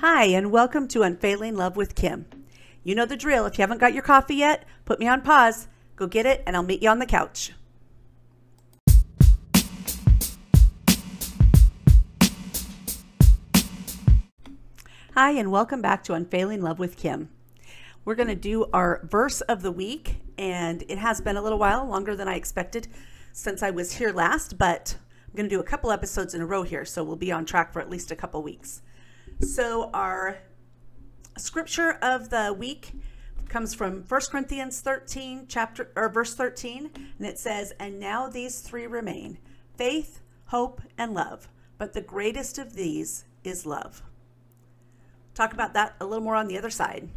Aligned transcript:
Hi, 0.00 0.24
and 0.24 0.50
welcome 0.50 0.88
to 0.88 1.00
Unfailing 1.00 1.56
Love 1.56 1.74
with 1.74 1.94
Kim. 1.94 2.26
You 2.84 2.94
know 2.94 3.06
the 3.06 3.16
drill. 3.16 3.46
If 3.46 3.56
you 3.56 3.62
haven't 3.62 3.80
got 3.80 3.94
your 3.94 4.02
coffee 4.02 4.34
yet, 4.34 4.66
put 4.84 5.00
me 5.00 5.08
on 5.08 5.22
pause, 5.22 5.68
go 5.96 6.06
get 6.06 6.26
it, 6.26 6.42
and 6.46 6.54
I'll 6.54 6.62
meet 6.62 6.82
you 6.82 6.90
on 6.90 6.98
the 6.98 7.06
couch. 7.06 7.52
Hi, 15.14 15.30
and 15.30 15.50
welcome 15.50 15.80
back 15.80 16.04
to 16.04 16.12
Unfailing 16.12 16.60
Love 16.60 16.78
with 16.78 16.98
Kim. 16.98 17.30
We're 18.04 18.16
going 18.16 18.28
to 18.28 18.34
do 18.34 18.66
our 18.74 19.00
verse 19.10 19.40
of 19.40 19.62
the 19.62 19.72
week, 19.72 20.20
and 20.36 20.84
it 20.88 20.98
has 20.98 21.22
been 21.22 21.38
a 21.38 21.42
little 21.42 21.58
while, 21.58 21.86
longer 21.86 22.14
than 22.14 22.28
I 22.28 22.34
expected 22.34 22.86
since 23.32 23.62
I 23.62 23.70
was 23.70 23.92
here 23.92 24.12
last, 24.12 24.58
but 24.58 24.98
I'm 25.26 25.34
going 25.34 25.48
to 25.48 25.56
do 25.56 25.60
a 25.60 25.64
couple 25.64 25.90
episodes 25.90 26.34
in 26.34 26.42
a 26.42 26.46
row 26.46 26.64
here, 26.64 26.84
so 26.84 27.02
we'll 27.02 27.16
be 27.16 27.32
on 27.32 27.46
track 27.46 27.72
for 27.72 27.80
at 27.80 27.88
least 27.88 28.10
a 28.10 28.16
couple 28.16 28.42
weeks. 28.42 28.82
So, 29.40 29.90
our 29.92 30.38
scripture 31.38 31.98
of 32.02 32.30
the 32.30 32.54
week 32.56 32.92
comes 33.48 33.74
from 33.74 34.02
1 34.02 34.20
Corinthians 34.30 34.80
13, 34.80 35.46
chapter 35.48 35.92
or 35.94 36.08
verse 36.08 36.34
13, 36.34 36.90
and 37.18 37.26
it 37.26 37.38
says, 37.38 37.72
And 37.78 38.00
now 38.00 38.28
these 38.28 38.60
three 38.60 38.86
remain 38.86 39.38
faith, 39.76 40.20
hope, 40.46 40.80
and 40.98 41.14
love. 41.14 41.48
But 41.78 41.92
the 41.92 42.00
greatest 42.00 42.58
of 42.58 42.74
these 42.74 43.24
is 43.44 43.66
love 43.66 44.02
talk 45.36 45.52
about 45.52 45.74
that 45.74 45.94
a 46.00 46.06
little 46.06 46.24
more 46.24 46.34
on 46.34 46.48
the 46.48 46.56
other 46.56 46.70
side. 46.70 47.10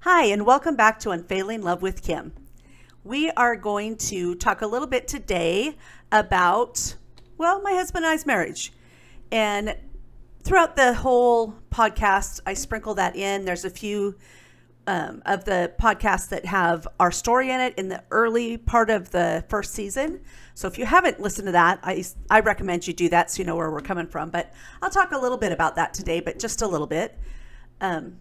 Hi, 0.00 0.24
and 0.24 0.44
welcome 0.44 0.76
back 0.76 0.98
to 1.00 1.10
Unfailing 1.10 1.62
Love 1.62 1.80
with 1.80 2.02
Kim. 2.02 2.32
We 3.04 3.30
are 3.30 3.56
going 3.56 3.96
to 3.96 4.36
talk 4.36 4.62
a 4.62 4.66
little 4.66 4.86
bit 4.86 5.08
today 5.08 5.76
about, 6.12 6.94
well, 7.36 7.60
my 7.60 7.72
husband 7.72 8.04
and 8.04 8.12
I's 8.12 8.24
marriage. 8.24 8.72
And 9.32 9.76
throughout 10.44 10.76
the 10.76 10.94
whole 10.94 11.54
podcast, 11.72 12.40
I 12.46 12.54
sprinkle 12.54 12.94
that 12.94 13.16
in. 13.16 13.44
There's 13.44 13.64
a 13.64 13.70
few 13.70 14.14
um, 14.86 15.20
of 15.26 15.44
the 15.44 15.72
podcasts 15.80 16.28
that 16.28 16.46
have 16.46 16.86
our 17.00 17.10
story 17.10 17.50
in 17.50 17.60
it 17.60 17.74
in 17.76 17.88
the 17.88 18.04
early 18.12 18.56
part 18.56 18.88
of 18.88 19.10
the 19.10 19.44
first 19.48 19.72
season. 19.72 20.20
So 20.54 20.68
if 20.68 20.78
you 20.78 20.86
haven't 20.86 21.20
listened 21.20 21.46
to 21.46 21.52
that, 21.52 21.80
I, 21.82 22.04
I 22.30 22.38
recommend 22.38 22.86
you 22.86 22.92
do 22.92 23.08
that 23.08 23.32
so 23.32 23.40
you 23.40 23.44
know 23.44 23.56
where 23.56 23.72
we're 23.72 23.80
coming 23.80 24.06
from. 24.06 24.30
But 24.30 24.52
I'll 24.80 24.90
talk 24.90 25.10
a 25.10 25.18
little 25.18 25.38
bit 25.38 25.50
about 25.50 25.74
that 25.74 25.92
today, 25.92 26.20
but 26.20 26.38
just 26.38 26.62
a 26.62 26.68
little 26.68 26.86
bit. 26.86 27.18
Um, 27.80 28.18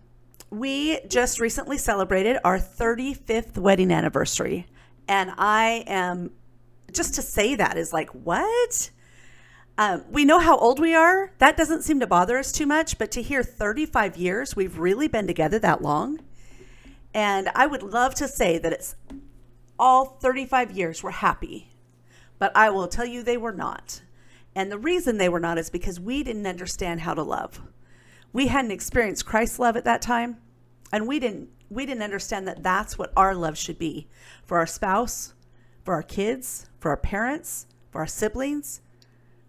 we 0.52 1.00
just 1.08 1.40
recently 1.40 1.78
celebrated 1.78 2.38
our 2.44 2.60
35th 2.60 3.58
wedding 3.58 3.92
anniversary. 3.92 4.68
And 5.08 5.32
I 5.38 5.84
am, 5.88 6.32
just 6.92 7.16
to 7.16 7.22
say 7.24 7.56
that 7.56 7.78
is 7.78 7.92
like, 7.92 8.10
what? 8.10 8.92
Um, 9.78 10.04
we 10.12 10.26
know 10.26 10.38
how 10.38 10.58
old 10.58 10.80
we 10.80 10.94
are. 10.94 11.32
That 11.40 11.58
doesn't 11.58 11.82
seem 11.82 12.00
to 12.02 12.08
bother 12.08 12.38
us 12.38 12.52
too 12.52 12.68
much. 12.68 13.00
But 13.00 13.12
to 13.12 13.22
hear 13.22 13.42
35 13.42 14.18
years, 14.18 14.56
we've 14.56 14.78
really 14.78 15.08
been 15.08 15.26
together 15.26 15.58
that 15.60 15.82
long 15.82 16.20
and 17.14 17.50
I 17.56 17.68
would 17.68 17.84
love 17.84 18.16
to 18.16 18.28
say 18.28 18.58
that 18.58 18.74
it's 18.74 18.96
all 19.78 20.06
35 20.06 20.72
years 20.72 21.04
we're 21.04 21.12
happy, 21.12 21.74
but 22.40 22.56
I 22.56 22.70
will 22.70 22.88
tell 22.88 23.06
you 23.06 23.22
they 23.22 23.38
were 23.38 23.52
not. 23.52 24.02
And 24.56 24.72
the 24.72 24.78
reason 24.78 25.18
they 25.18 25.30
were 25.30 25.40
not 25.40 25.58
is 25.58 25.70
because 25.70 26.00
we 26.00 26.24
didn't 26.24 26.48
understand 26.48 27.02
how 27.02 27.14
to 27.14 27.24
love. 27.24 27.62
We 28.34 28.48
hadn't 28.48 28.72
experienced 28.72 29.26
Christ's 29.26 29.60
love 29.60 29.76
at 29.76 29.86
that 29.86 30.02
time, 30.02 30.38
and 30.92 31.08
we 31.08 31.20
didn't 31.20 31.50
we 31.70 31.86
didn't 31.86 32.04
understand 32.04 32.48
that 32.48 32.64
that's 32.64 32.98
what 32.98 33.14
our 33.16 33.34
love 33.34 33.58
should 33.58 33.80
be 33.80 34.08
for 34.46 34.58
our 34.58 34.68
spouse, 34.68 35.34
for 35.86 35.94
our 35.94 36.04
kids, 36.04 36.70
for 36.80 36.92
our 36.92 36.98
parents, 36.98 37.66
for 37.92 38.02
our 38.02 38.08
siblings, 38.08 38.82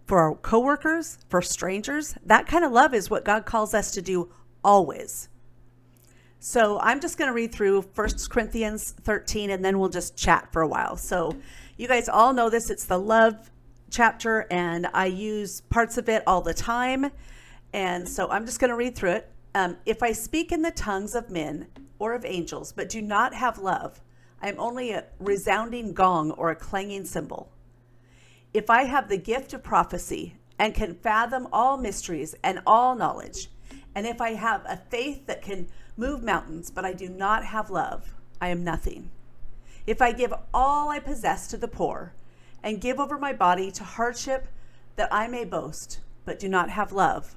for 0.06 0.20
our 0.20 0.36
coworkers, 0.36 1.18
for 1.28 1.42
strangers. 1.42 2.14
That 2.24 2.46
kind 2.46 2.64
of 2.64 2.70
love 2.70 2.94
is 2.94 3.10
what 3.10 3.24
God 3.24 3.44
calls 3.44 3.74
us 3.74 3.90
to 3.92 4.02
do 4.02 4.30
always. 4.62 5.28
So 6.38 6.78
I'm 6.80 7.00
just 7.00 7.18
going 7.18 7.28
to 7.28 7.34
read 7.34 7.52
through 7.52 7.82
First 7.82 8.30
Corinthians 8.30 8.94
13 9.02 9.50
and 9.50 9.64
then 9.64 9.78
we'll 9.78 9.88
just 9.88 10.16
chat 10.16 10.52
for 10.52 10.62
a 10.62 10.68
while. 10.68 10.96
So 10.96 11.36
you 11.76 11.88
guys 11.88 12.08
all 12.08 12.32
know 12.32 12.50
this. 12.50 12.68
It's 12.68 12.84
the 12.84 12.98
love 12.98 13.50
chapter 13.90 14.46
and 14.50 14.88
I 14.92 15.06
use 15.06 15.60
parts 15.60 15.98
of 15.98 16.08
it 16.08 16.22
all 16.26 16.40
the 16.40 16.54
time. 16.54 17.10
And 17.72 18.08
so 18.08 18.28
I'm 18.30 18.46
just 18.46 18.60
going 18.60 18.70
to 18.70 18.76
read 18.76 18.94
through 18.94 19.12
it. 19.12 19.30
Um, 19.54 19.76
if 19.86 20.02
I 20.02 20.12
speak 20.12 20.52
in 20.52 20.62
the 20.62 20.70
tongues 20.70 21.14
of 21.14 21.30
men 21.30 21.68
or 21.98 22.14
of 22.14 22.24
angels, 22.24 22.72
but 22.72 22.88
do 22.88 23.02
not 23.02 23.34
have 23.34 23.58
love, 23.58 24.00
I 24.40 24.48
am 24.48 24.58
only 24.58 24.92
a 24.92 25.04
resounding 25.20 25.92
gong 25.92 26.32
or 26.32 26.50
a 26.50 26.56
clanging 26.56 27.04
cymbal. 27.04 27.50
If 28.52 28.68
I 28.68 28.84
have 28.84 29.08
the 29.08 29.16
gift 29.16 29.54
of 29.54 29.62
prophecy 29.62 30.36
and 30.58 30.74
can 30.74 30.94
fathom 30.94 31.48
all 31.52 31.76
mysteries 31.76 32.34
and 32.42 32.60
all 32.66 32.94
knowledge, 32.94 33.48
and 33.94 34.06
if 34.06 34.20
I 34.20 34.34
have 34.34 34.62
a 34.66 34.76
faith 34.90 35.26
that 35.26 35.42
can 35.42 35.68
move 35.96 36.22
mountains, 36.22 36.70
but 36.70 36.84
I 36.84 36.92
do 36.92 37.08
not 37.08 37.44
have 37.44 37.70
love, 37.70 38.14
I 38.40 38.48
am 38.48 38.64
nothing. 38.64 39.10
If 39.86 40.00
I 40.00 40.12
give 40.12 40.32
all 40.52 40.88
I 40.88 40.98
possess 40.98 41.46
to 41.48 41.56
the 41.56 41.68
poor 41.68 42.14
and 42.62 42.80
give 42.80 42.98
over 42.98 43.18
my 43.18 43.32
body 43.32 43.70
to 43.72 43.84
hardship 43.84 44.48
that 44.96 45.12
I 45.12 45.28
may 45.28 45.44
boast, 45.44 46.00
but 46.24 46.38
do 46.38 46.48
not 46.48 46.70
have 46.70 46.92
love, 46.92 47.36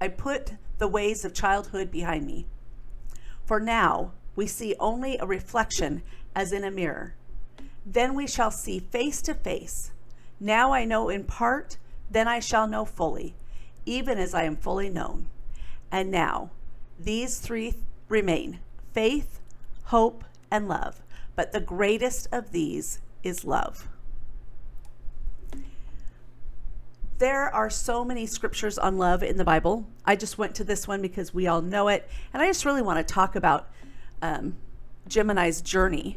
I 0.00 0.08
put 0.08 0.54
the 0.78 0.88
ways 0.88 1.24
of 1.24 1.34
childhood 1.34 1.90
behind 1.90 2.26
me. 2.26 2.46
For 3.44 3.60
now, 3.60 4.12
we 4.34 4.46
see 4.46 4.74
only 4.80 5.18
a 5.18 5.26
reflection 5.26 6.02
as 6.34 6.52
in 6.52 6.64
a 6.64 6.70
mirror. 6.70 7.14
Then 7.84 8.14
we 8.14 8.26
shall 8.26 8.50
see 8.50 8.78
face 8.78 9.20
to 9.22 9.34
face. 9.34 9.90
Now 10.38 10.72
I 10.72 10.84
know 10.84 11.08
in 11.08 11.24
part, 11.24 11.76
then 12.10 12.26
I 12.26 12.40
shall 12.40 12.66
know 12.66 12.84
fully, 12.84 13.34
even 13.84 14.18
as 14.18 14.34
I 14.34 14.44
am 14.44 14.56
fully 14.56 14.88
known. 14.88 15.28
And 15.90 16.10
now, 16.10 16.50
these 16.98 17.38
three 17.38 17.74
remain 18.08 18.60
faith, 18.92 19.40
hope, 19.84 20.24
and 20.50 20.68
love. 20.68 21.02
But 21.36 21.52
the 21.52 21.60
greatest 21.60 22.28
of 22.32 22.52
these 22.52 23.00
is 23.22 23.44
love. 23.44 23.88
There 27.20 27.54
are 27.54 27.68
so 27.68 28.02
many 28.02 28.24
scriptures 28.24 28.78
on 28.78 28.96
love 28.96 29.22
in 29.22 29.36
the 29.36 29.44
Bible. 29.44 29.86
I 30.06 30.16
just 30.16 30.38
went 30.38 30.54
to 30.54 30.64
this 30.64 30.88
one 30.88 31.02
because 31.02 31.34
we 31.34 31.46
all 31.46 31.60
know 31.60 31.88
it. 31.88 32.08
And 32.32 32.42
I 32.42 32.46
just 32.46 32.64
really 32.64 32.80
want 32.80 33.06
to 33.06 33.14
talk 33.14 33.36
about 33.36 33.68
um, 34.22 34.56
Jim 35.06 35.28
and 35.28 35.38
I's 35.38 35.60
journey. 35.60 36.16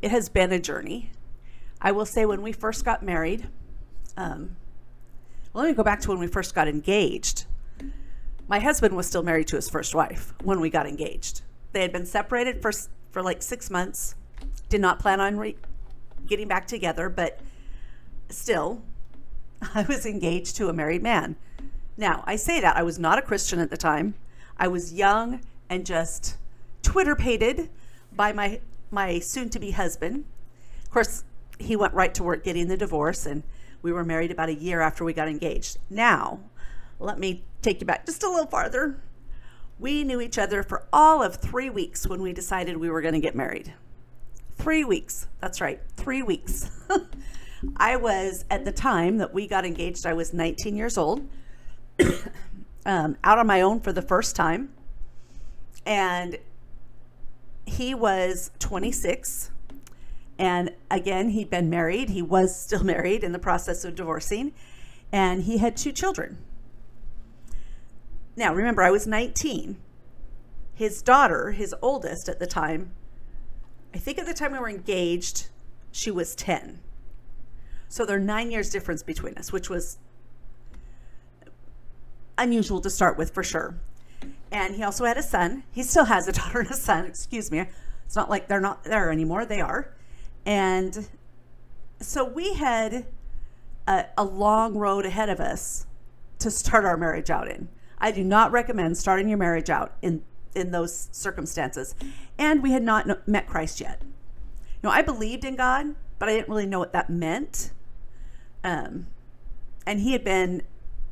It 0.00 0.12
has 0.12 0.28
been 0.28 0.52
a 0.52 0.60
journey. 0.60 1.10
I 1.82 1.90
will 1.90 2.06
say, 2.06 2.26
when 2.26 2.42
we 2.42 2.52
first 2.52 2.84
got 2.84 3.02
married, 3.02 3.48
um, 4.16 4.54
well, 5.52 5.64
let 5.64 5.70
me 5.70 5.74
go 5.74 5.82
back 5.82 6.00
to 6.02 6.10
when 6.10 6.20
we 6.20 6.28
first 6.28 6.54
got 6.54 6.68
engaged. 6.68 7.46
My 8.46 8.60
husband 8.60 8.94
was 8.94 9.08
still 9.08 9.24
married 9.24 9.48
to 9.48 9.56
his 9.56 9.68
first 9.68 9.96
wife 9.96 10.32
when 10.44 10.60
we 10.60 10.70
got 10.70 10.86
engaged. 10.86 11.42
They 11.72 11.82
had 11.82 11.90
been 11.92 12.06
separated 12.06 12.62
for 12.62 12.70
for 13.10 13.20
like 13.20 13.42
six 13.42 13.68
months. 13.68 14.14
Did 14.68 14.80
not 14.80 15.00
plan 15.00 15.20
on 15.20 15.38
re- 15.38 15.56
getting 16.24 16.46
back 16.46 16.68
together, 16.68 17.08
but 17.08 17.40
still, 18.28 18.82
I 19.74 19.82
was 19.82 20.06
engaged 20.06 20.56
to 20.56 20.68
a 20.68 20.72
married 20.72 21.02
man. 21.02 21.36
Now, 21.96 22.24
I 22.26 22.36
say 22.36 22.60
that 22.60 22.76
I 22.76 22.82
was 22.82 22.98
not 22.98 23.18
a 23.18 23.22
Christian 23.22 23.58
at 23.58 23.70
the 23.70 23.76
time. 23.76 24.14
I 24.58 24.68
was 24.68 24.92
young 24.92 25.40
and 25.68 25.86
just 25.86 26.36
Twitter 26.82 27.14
pated 27.14 27.68
by 28.14 28.32
my 28.32 28.60
my 28.90 29.20
soon 29.20 29.48
to 29.50 29.60
be 29.60 29.70
husband. 29.70 30.24
Of 30.82 30.90
course, 30.90 31.24
he 31.58 31.76
went 31.76 31.94
right 31.94 32.12
to 32.14 32.22
work 32.22 32.42
getting 32.42 32.68
the 32.68 32.76
divorce 32.76 33.26
and 33.26 33.42
We 33.82 33.92
were 33.92 34.04
married 34.04 34.30
about 34.30 34.48
a 34.50 34.54
year 34.54 34.80
after 34.80 35.04
we 35.04 35.12
got 35.12 35.28
engaged. 35.28 35.78
Now, 35.88 36.40
let 36.98 37.18
me 37.18 37.44
take 37.62 37.80
you 37.80 37.86
back 37.86 38.04
just 38.04 38.22
a 38.22 38.28
little 38.28 38.46
farther. 38.46 39.00
We 39.78 40.04
knew 40.04 40.20
each 40.20 40.36
other 40.36 40.62
for 40.62 40.86
all 40.92 41.22
of 41.22 41.36
three 41.36 41.70
weeks 41.70 42.06
when 42.06 42.20
we 42.20 42.34
decided 42.34 42.76
we 42.76 42.90
were 42.90 43.00
going 43.00 43.14
to 43.14 43.20
get 43.20 43.34
married. 43.34 43.72
Three 44.56 44.84
weeks. 44.84 45.26
That's 45.40 45.62
right, 45.62 45.80
three 45.96 46.22
weeks. 46.22 46.70
I 47.76 47.96
was, 47.96 48.44
at 48.50 48.64
the 48.64 48.72
time 48.72 49.18
that 49.18 49.34
we 49.34 49.46
got 49.46 49.64
engaged, 49.64 50.06
I 50.06 50.14
was 50.14 50.32
19 50.32 50.76
years 50.76 50.96
old, 50.96 51.28
um, 52.86 53.16
out 53.22 53.38
on 53.38 53.46
my 53.46 53.60
own 53.60 53.80
for 53.80 53.92
the 53.92 54.02
first 54.02 54.34
time. 54.34 54.70
And 55.84 56.38
he 57.66 57.94
was 57.94 58.50
26. 58.58 59.50
And 60.38 60.70
again, 60.90 61.30
he'd 61.30 61.50
been 61.50 61.68
married. 61.68 62.10
He 62.10 62.22
was 62.22 62.58
still 62.58 62.84
married 62.84 63.22
in 63.22 63.32
the 63.32 63.38
process 63.38 63.84
of 63.84 63.94
divorcing. 63.94 64.52
And 65.12 65.42
he 65.42 65.58
had 65.58 65.76
two 65.76 65.92
children. 65.92 66.38
Now, 68.36 68.54
remember, 68.54 68.82
I 68.82 68.90
was 68.90 69.06
19. 69.06 69.76
His 70.74 71.02
daughter, 71.02 71.50
his 71.50 71.74
oldest 71.82 72.28
at 72.28 72.38
the 72.38 72.46
time, 72.46 72.92
I 73.92 73.98
think 73.98 74.18
at 74.18 74.24
the 74.24 74.32
time 74.32 74.52
we 74.52 74.58
were 74.58 74.70
engaged, 74.70 75.48
she 75.92 76.10
was 76.10 76.34
10. 76.34 76.80
So 77.90 78.06
there 78.06 78.16
are 78.16 78.20
nine 78.20 78.52
years 78.52 78.70
difference 78.70 79.02
between 79.02 79.36
us, 79.36 79.52
which 79.52 79.68
was 79.68 79.98
unusual 82.38 82.80
to 82.80 82.88
start 82.88 83.18
with 83.18 83.34
for 83.34 83.42
sure. 83.42 83.74
And 84.52 84.76
he 84.76 84.84
also 84.84 85.04
had 85.04 85.16
a 85.16 85.22
son. 85.22 85.64
He 85.72 85.82
still 85.82 86.04
has 86.04 86.28
a 86.28 86.32
daughter 86.40 86.60
and 86.60 86.70
a 86.70 86.74
son, 86.74 87.04
excuse 87.04 87.50
me. 87.50 87.66
It's 88.06 88.14
not 88.14 88.30
like 88.30 88.46
they're 88.46 88.60
not 88.60 88.84
there 88.84 89.10
anymore, 89.10 89.44
they 89.44 89.60
are. 89.60 89.92
And 90.46 91.08
so 92.00 92.24
we 92.24 92.54
had 92.54 93.06
a, 93.88 94.06
a 94.16 94.24
long 94.24 94.74
road 94.74 95.04
ahead 95.04 95.28
of 95.28 95.40
us 95.40 95.86
to 96.38 96.50
start 96.50 96.84
our 96.84 96.96
marriage 96.96 97.28
out 97.28 97.48
in. 97.48 97.68
I 97.98 98.12
do 98.12 98.22
not 98.22 98.52
recommend 98.52 98.98
starting 98.98 99.28
your 99.28 99.36
marriage 99.36 99.68
out 99.68 99.94
in 100.00 100.22
in 100.54 100.70
those 100.70 101.08
circumstances. 101.12 101.94
And 102.38 102.62
we 102.62 102.70
had 102.70 102.82
not 102.82 103.28
met 103.28 103.46
Christ 103.46 103.80
yet. 103.80 104.00
You 104.02 104.08
know, 104.84 104.90
I 104.90 105.02
believed 105.02 105.44
in 105.44 105.56
God, 105.56 105.94
but 106.18 106.28
I 106.28 106.32
didn't 106.32 106.48
really 106.48 106.66
know 106.66 106.78
what 106.78 106.92
that 106.92 107.10
meant. 107.10 107.72
Um, 108.62 109.06
and 109.86 110.00
he 110.00 110.12
had 110.12 110.24
been 110.24 110.62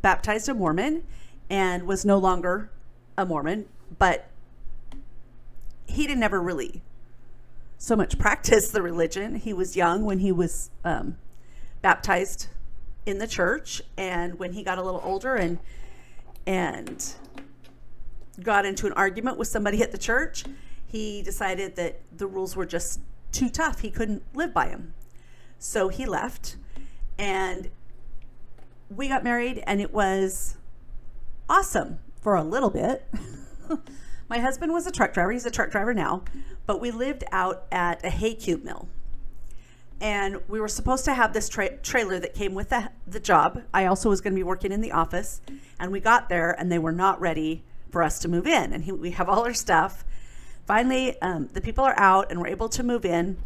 baptized 0.02 0.48
a 0.48 0.54
Mormon 0.54 1.04
and 1.50 1.86
was 1.86 2.04
no 2.04 2.18
longer 2.18 2.70
a 3.16 3.24
Mormon, 3.24 3.66
but 3.98 4.28
he 5.86 6.06
didn't 6.06 6.22
ever 6.22 6.40
really 6.40 6.82
so 7.78 7.96
much 7.96 8.18
practice 8.20 8.70
the 8.70 8.82
religion. 8.82 9.36
He 9.36 9.52
was 9.52 9.76
young 9.76 10.04
when 10.04 10.18
he 10.18 10.32
was 10.32 10.70
um, 10.84 11.16
baptized 11.82 12.48
in 13.06 13.18
the 13.18 13.26
church, 13.26 13.80
and 13.96 14.38
when 14.38 14.52
he 14.52 14.62
got 14.62 14.78
a 14.78 14.82
little 14.82 15.00
older 15.02 15.34
and 15.34 15.58
and 16.46 17.14
got 18.42 18.64
into 18.64 18.86
an 18.86 18.92
argument 18.92 19.36
with 19.36 19.48
somebody 19.48 19.82
at 19.82 19.92
the 19.92 19.98
church, 19.98 20.44
he 20.86 21.22
decided 21.22 21.76
that 21.76 22.00
the 22.16 22.26
rules 22.26 22.56
were 22.56 22.64
just 22.64 23.00
too 23.32 23.48
tough. 23.48 23.80
He 23.80 23.90
couldn't 23.90 24.22
live 24.34 24.54
by 24.54 24.68
them, 24.68 24.94
so 25.58 25.88
he 25.88 26.06
left, 26.06 26.56
and 27.18 27.70
we 28.94 29.08
got 29.08 29.24
married, 29.24 29.62
and 29.66 29.80
it 29.80 29.92
was 29.92 30.56
awesome 31.48 31.98
for 32.20 32.36
a 32.36 32.42
little 32.42 32.70
bit. 32.70 33.06
My 34.28 34.38
husband 34.38 34.72
was 34.72 34.86
a 34.86 34.92
truck 34.92 35.12
driver. 35.12 35.32
He's 35.32 35.46
a 35.46 35.50
truck 35.50 35.70
driver 35.70 35.94
now, 35.94 36.22
but 36.66 36.80
we 36.80 36.90
lived 36.90 37.24
out 37.32 37.64
at 37.72 38.04
a 38.04 38.10
hay 38.10 38.34
cube 38.34 38.64
mill. 38.64 38.88
And 40.00 40.40
we 40.48 40.60
were 40.60 40.68
supposed 40.68 41.04
to 41.06 41.14
have 41.14 41.32
this 41.32 41.48
tra- 41.48 41.76
trailer 41.78 42.20
that 42.20 42.34
came 42.34 42.54
with 42.54 42.68
the, 42.68 42.90
the 43.06 43.18
job. 43.18 43.62
I 43.74 43.86
also 43.86 44.08
was 44.08 44.20
going 44.20 44.32
to 44.32 44.38
be 44.38 44.44
working 44.44 44.70
in 44.70 44.80
the 44.80 44.92
office. 44.92 45.40
And 45.80 45.90
we 45.90 45.98
got 45.98 46.28
there 46.28 46.52
and 46.52 46.70
they 46.70 46.78
were 46.78 46.92
not 46.92 47.20
ready 47.20 47.64
for 47.90 48.02
us 48.02 48.20
to 48.20 48.28
move 48.28 48.46
in. 48.46 48.72
And 48.72 48.84
he, 48.84 48.92
we 48.92 49.10
have 49.12 49.28
all 49.28 49.44
our 49.44 49.54
stuff. 49.54 50.04
Finally, 50.66 51.20
um, 51.22 51.48
the 51.54 51.60
people 51.60 51.82
are 51.82 51.98
out 51.98 52.30
and 52.30 52.38
we're 52.40 52.48
able 52.48 52.68
to 52.68 52.82
move 52.82 53.06
in, 53.06 53.38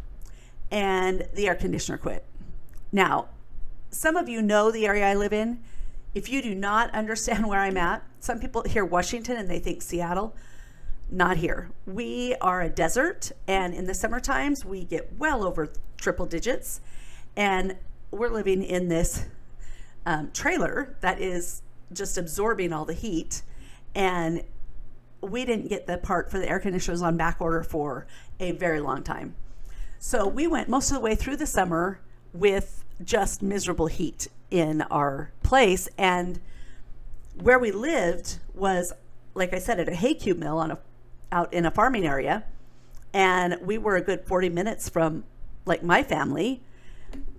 and 0.69 1.25
the 1.33 1.47
air 1.47 1.55
conditioner 1.55 1.97
quit. 1.97 2.25
Now, 2.91 3.29
some 3.93 4.17
of 4.17 4.27
you 4.27 4.41
know 4.41 4.71
the 4.71 4.87
area 4.87 5.05
I 5.05 5.13
live 5.13 5.33
in. 5.33 5.59
If 6.15 6.29
you 6.29 6.41
do 6.41 6.55
not 6.55 6.89
understand 6.93 7.47
where 7.47 7.59
I'm 7.59 7.77
at, 7.77 8.03
some 8.19 8.39
people 8.39 8.63
hear 8.63 8.83
Washington 8.83 9.37
and 9.37 9.49
they 9.49 9.59
think 9.59 9.81
Seattle. 9.81 10.35
Not 11.09 11.37
here. 11.37 11.69
We 11.85 12.35
are 12.41 12.61
a 12.61 12.69
desert, 12.69 13.31
and 13.47 13.73
in 13.73 13.85
the 13.85 13.93
summer 13.93 14.19
times, 14.19 14.65
we 14.65 14.83
get 14.83 15.13
well 15.17 15.43
over 15.43 15.69
triple 15.97 16.25
digits. 16.25 16.81
And 17.35 17.77
we're 18.09 18.29
living 18.29 18.63
in 18.63 18.87
this 18.87 19.25
um, 20.05 20.31
trailer 20.33 20.95
that 21.01 21.21
is 21.21 21.61
just 21.91 22.17
absorbing 22.17 22.73
all 22.73 22.85
the 22.85 22.93
heat. 22.93 23.43
And 23.93 24.43
we 25.21 25.45
didn't 25.45 25.67
get 25.67 25.85
the 25.85 25.97
part 25.97 26.31
for 26.31 26.39
the 26.39 26.49
air 26.49 26.59
conditioners 26.59 27.01
on 27.01 27.15
back 27.15 27.37
order 27.39 27.63
for 27.63 28.07
a 28.39 28.53
very 28.53 28.79
long 28.79 29.03
time. 29.03 29.35
So 29.99 30.27
we 30.27 30.47
went 30.47 30.67
most 30.67 30.89
of 30.89 30.95
the 30.95 31.01
way 31.01 31.15
through 31.15 31.37
the 31.37 31.45
summer 31.45 31.99
with 32.33 32.83
just 33.03 33.41
miserable 33.41 33.87
heat 33.87 34.27
in 34.49 34.81
our 34.83 35.31
place. 35.41 35.87
And 35.97 36.39
where 37.39 37.59
we 37.59 37.71
lived 37.71 38.39
was, 38.53 38.93
like 39.33 39.53
I 39.53 39.59
said, 39.59 39.79
at 39.79 39.89
a 39.89 39.95
hay 39.95 40.13
cube 40.13 40.37
mill 40.37 40.57
on 40.57 40.71
a, 40.71 40.79
out 41.31 41.53
in 41.53 41.65
a 41.65 41.71
farming 41.71 42.05
area. 42.05 42.43
And 43.13 43.57
we 43.61 43.77
were 43.77 43.95
a 43.95 44.01
good 44.01 44.25
40 44.25 44.49
minutes 44.49 44.89
from 44.89 45.23
like 45.65 45.83
my 45.83 46.03
family. 46.03 46.61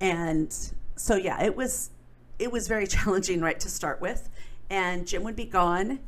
And 0.01 0.55
so, 0.97 1.17
yeah, 1.17 1.43
it 1.43 1.57
was, 1.57 1.91
it 2.39 2.53
was 2.53 2.69
very 2.69 2.87
challenging 2.89 3.41
right 3.41 3.59
to 3.61 3.69
start 3.69 4.01
with. 4.01 4.29
And 4.71 5.07
Jim 5.07 5.23
would 5.25 5.37
be 5.37 5.45
gone 5.45 6.01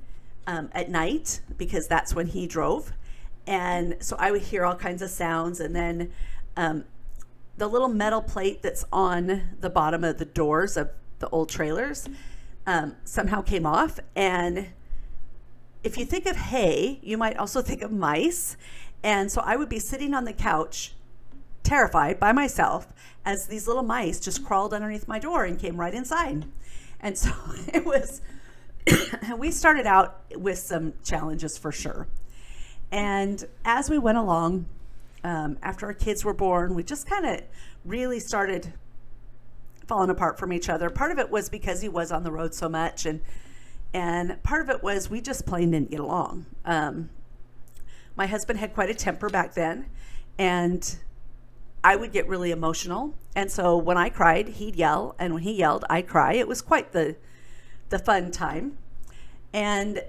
um, 0.47 0.71
at 0.73 0.89
night 0.89 1.41
because 1.57 1.87
that's 1.87 2.15
when 2.15 2.27
he 2.27 2.47
drove. 2.47 2.93
And 3.47 3.97
so 4.01 4.17
I 4.19 4.31
would 4.31 4.43
hear 4.43 4.65
all 4.65 4.75
kinds 4.75 5.03
of 5.03 5.11
sounds. 5.11 5.61
And 5.61 5.75
then 5.75 6.13
um, 6.57 6.85
the 7.57 7.69
little 7.69 7.89
metal 7.89 8.23
plate 8.23 8.63
that's 8.63 8.85
on 8.93 9.55
the 9.61 9.71
bottom 9.71 10.05
of 10.05 10.19
the 10.19 10.25
doors 10.25 10.77
of 10.77 10.91
the 11.19 11.29
old 11.31 11.49
trailers 11.49 12.09
um, 12.67 12.97
somehow 13.05 13.43
came 13.43 13.65
off. 13.65 13.99
And 14.15 14.69
if 15.83 15.97
you 15.97 16.05
think 16.05 16.27
of 16.27 16.37
hay, 16.37 16.99
you 17.03 17.17
might 17.17 17.37
also 17.37 17.63
think 17.63 17.83
of 17.83 17.91
mice. 17.91 18.57
And 19.03 19.31
so 19.31 19.41
I 19.45 19.57
would 19.57 19.69
be 19.69 19.79
sitting 19.79 20.15
on 20.15 20.25
the 20.25 20.33
couch, 20.33 20.95
terrified 21.63 22.19
by 22.19 22.33
myself, 22.33 22.93
as 23.25 23.47
these 23.47 23.67
little 23.67 23.83
mice 23.83 24.21
just 24.21 24.45
crawled 24.45 24.75
underneath 24.75 25.09
my 25.09 25.19
door 25.19 25.45
and 25.45 25.59
came 25.59 25.79
right 25.79 25.95
inside. 25.95 26.47
And 27.01 27.17
so 27.17 27.33
it 27.73 27.87
was 27.87 28.21
we 29.39 29.51
started 29.51 29.87
out 29.87 30.23
with 30.35 30.59
some 30.59 30.95
challenges 31.03 31.57
for 31.57 31.73
sure. 31.73 32.07
And 32.91 33.45
as 33.65 33.91
we 33.91 33.99
went 33.99 34.19
along, 34.19 34.67
um, 35.27 35.59
after 35.61 35.87
our 35.87 35.93
kids 35.93 36.25
were 36.25 36.33
born, 36.33 36.77
we 36.77 36.85
just 36.85 37.09
kind 37.09 37.27
of 37.27 37.41
really 37.85 38.21
started 38.21 38.73
falling 39.89 40.09
apart 40.09 40.39
from 40.39 40.53
each 40.53 40.69
other. 40.69 40.89
Part 40.89 41.11
of 41.11 41.19
it 41.19 41.31
was 41.31 41.49
because 41.49 41.83
he 41.83 41.89
was 41.89 42.13
on 42.13 42.23
the 42.23 42.31
road 42.31 42.55
so 42.55 42.69
much, 42.69 43.05
and 43.05 43.21
and 43.93 44.41
part 44.45 44.63
of 44.63 44.71
it 44.71 44.85
was 44.85 45.11
we 45.11 45.21
just 45.21 45.45
plain 45.45 45.73
didn't 45.73 45.91
get 45.91 45.99
along. 45.99 46.47
Um, 46.65 47.11
my 48.15 48.27
husband 48.27 48.61
had 48.61 48.73
quite 48.73 48.89
a 48.89 48.95
temper 48.95 49.29
back 49.29 49.55
then, 49.55 49.87
and 50.39 50.97
I 51.83 51.97
would 51.97 52.13
get 52.13 52.29
really 52.29 52.53
emotional. 52.53 53.15
And 53.35 53.51
so 53.51 53.77
when 53.77 53.99
I 53.99 54.11
cried, 54.11 54.49
he'd 54.49 54.77
yell, 54.77 55.17
and 55.19 55.35
when 55.35 55.43
he 55.43 55.55
yelled, 55.55 55.85
I'd 55.91 56.07
cry. 56.07 56.35
It 56.35 56.47
was 56.47 56.63
quite 56.63 56.93
the 56.93 57.17
the 57.89 57.99
fun 57.99 58.31
time. 58.31 58.79
And 59.53 60.05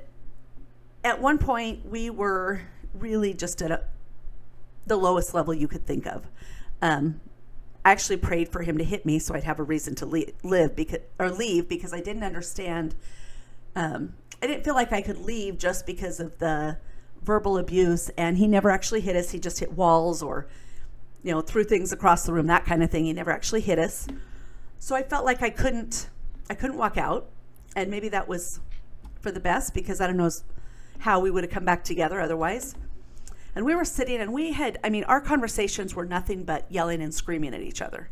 at 1.03 1.19
one 1.19 1.39
point, 1.39 1.87
we 1.89 2.11
were 2.11 2.61
really 2.93 3.33
just 3.33 3.63
at 3.63 3.71
a, 3.71 3.83
the 4.87 4.97
lowest 4.97 5.33
level 5.33 5.53
you 5.53 5.67
could 5.67 5.85
think 5.85 6.05
of. 6.05 6.27
Um, 6.81 7.21
I 7.83 7.91
actually 7.91 8.17
prayed 8.17 8.49
for 8.49 8.63
him 8.63 8.77
to 8.77 8.83
hit 8.83 9.05
me 9.05 9.19
so 9.19 9.33
I'd 9.33 9.43
have 9.43 9.59
a 9.59 9.63
reason 9.63 9.95
to 9.95 10.05
leave, 10.05 10.33
live 10.43 10.75
because 10.75 10.99
or 11.19 11.29
leave 11.29 11.69
because 11.69 11.93
I 11.93 12.01
didn't 12.01 12.23
understand. 12.23 12.95
Um, 13.75 14.13
I 14.41 14.47
didn't 14.47 14.63
feel 14.63 14.75
like 14.75 14.91
I 14.91 15.01
could 15.01 15.19
leave 15.19 15.57
just 15.57 15.85
because 15.85 16.19
of 16.19 16.37
the 16.39 16.77
verbal 17.23 17.57
abuse, 17.57 18.09
and 18.17 18.37
he 18.37 18.47
never 18.47 18.69
actually 18.69 19.01
hit 19.01 19.15
us. 19.15 19.31
He 19.31 19.39
just 19.39 19.59
hit 19.59 19.73
walls 19.73 20.21
or, 20.21 20.47
you 21.23 21.31
know, 21.31 21.41
threw 21.41 21.63
things 21.63 21.91
across 21.91 22.25
the 22.25 22.33
room, 22.33 22.47
that 22.47 22.65
kind 22.65 22.83
of 22.83 22.91
thing. 22.91 23.05
He 23.05 23.13
never 23.13 23.31
actually 23.31 23.61
hit 23.61 23.79
us. 23.79 24.07
So 24.79 24.95
I 24.95 25.03
felt 25.03 25.25
like 25.25 25.41
I 25.41 25.49
couldn't, 25.49 26.09
I 26.49 26.53
couldn't 26.53 26.77
walk 26.77 26.97
out 26.97 27.29
and 27.75 27.91
maybe 27.91 28.09
that 28.09 28.27
was 28.27 28.59
for 29.21 29.31
the 29.31 29.39
best 29.39 29.73
because 29.73 30.01
I 30.01 30.07
don't 30.07 30.17
know 30.17 30.31
how 30.99 31.19
we 31.19 31.29
would 31.29 31.43
have 31.43 31.51
come 31.51 31.63
back 31.63 31.83
together 31.83 32.19
otherwise. 32.19 32.75
And 33.57 33.65
we 33.65 33.73
were 33.73 33.85
sitting 33.85 34.21
and 34.21 34.31
we 34.33 34.51
had, 34.51 34.77
I 34.83 34.91
mean, 34.91 35.03
our 35.05 35.19
conversations 35.19 35.95
were 35.95 36.05
nothing 36.05 36.43
but 36.43 36.71
yelling 36.71 37.01
and 37.01 37.11
screaming 37.11 37.55
at 37.55 37.61
each 37.61 37.81
other 37.81 38.11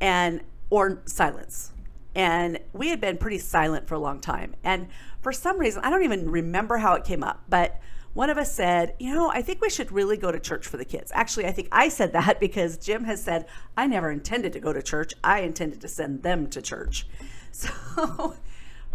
and, 0.00 0.40
or 0.70 1.02
silence. 1.04 1.70
And 2.16 2.58
we 2.72 2.88
had 2.88 3.00
been 3.00 3.16
pretty 3.16 3.38
silent 3.38 3.86
for 3.86 3.94
a 3.94 4.00
long 4.00 4.20
time. 4.20 4.56
And 4.64 4.88
for 5.20 5.30
some 5.30 5.60
reason, 5.60 5.84
I 5.84 5.90
don't 5.90 6.02
even 6.02 6.28
remember 6.28 6.78
how 6.78 6.94
it 6.94 7.04
came 7.04 7.22
up, 7.22 7.44
but 7.48 7.80
one 8.12 8.28
of 8.28 8.38
us 8.38 8.52
said, 8.52 8.96
You 8.98 9.14
know, 9.14 9.30
I 9.30 9.40
think 9.40 9.60
we 9.60 9.70
should 9.70 9.92
really 9.92 10.16
go 10.16 10.32
to 10.32 10.40
church 10.40 10.66
for 10.66 10.78
the 10.78 10.84
kids. 10.84 11.12
Actually, 11.14 11.46
I 11.46 11.52
think 11.52 11.68
I 11.70 11.88
said 11.88 12.12
that 12.14 12.40
because 12.40 12.76
Jim 12.76 13.04
has 13.04 13.22
said, 13.22 13.46
I 13.76 13.86
never 13.86 14.10
intended 14.10 14.52
to 14.54 14.60
go 14.60 14.72
to 14.72 14.82
church. 14.82 15.14
I 15.22 15.42
intended 15.42 15.80
to 15.82 15.88
send 15.88 16.24
them 16.24 16.48
to 16.48 16.60
church. 16.60 17.06
So, 17.54 18.34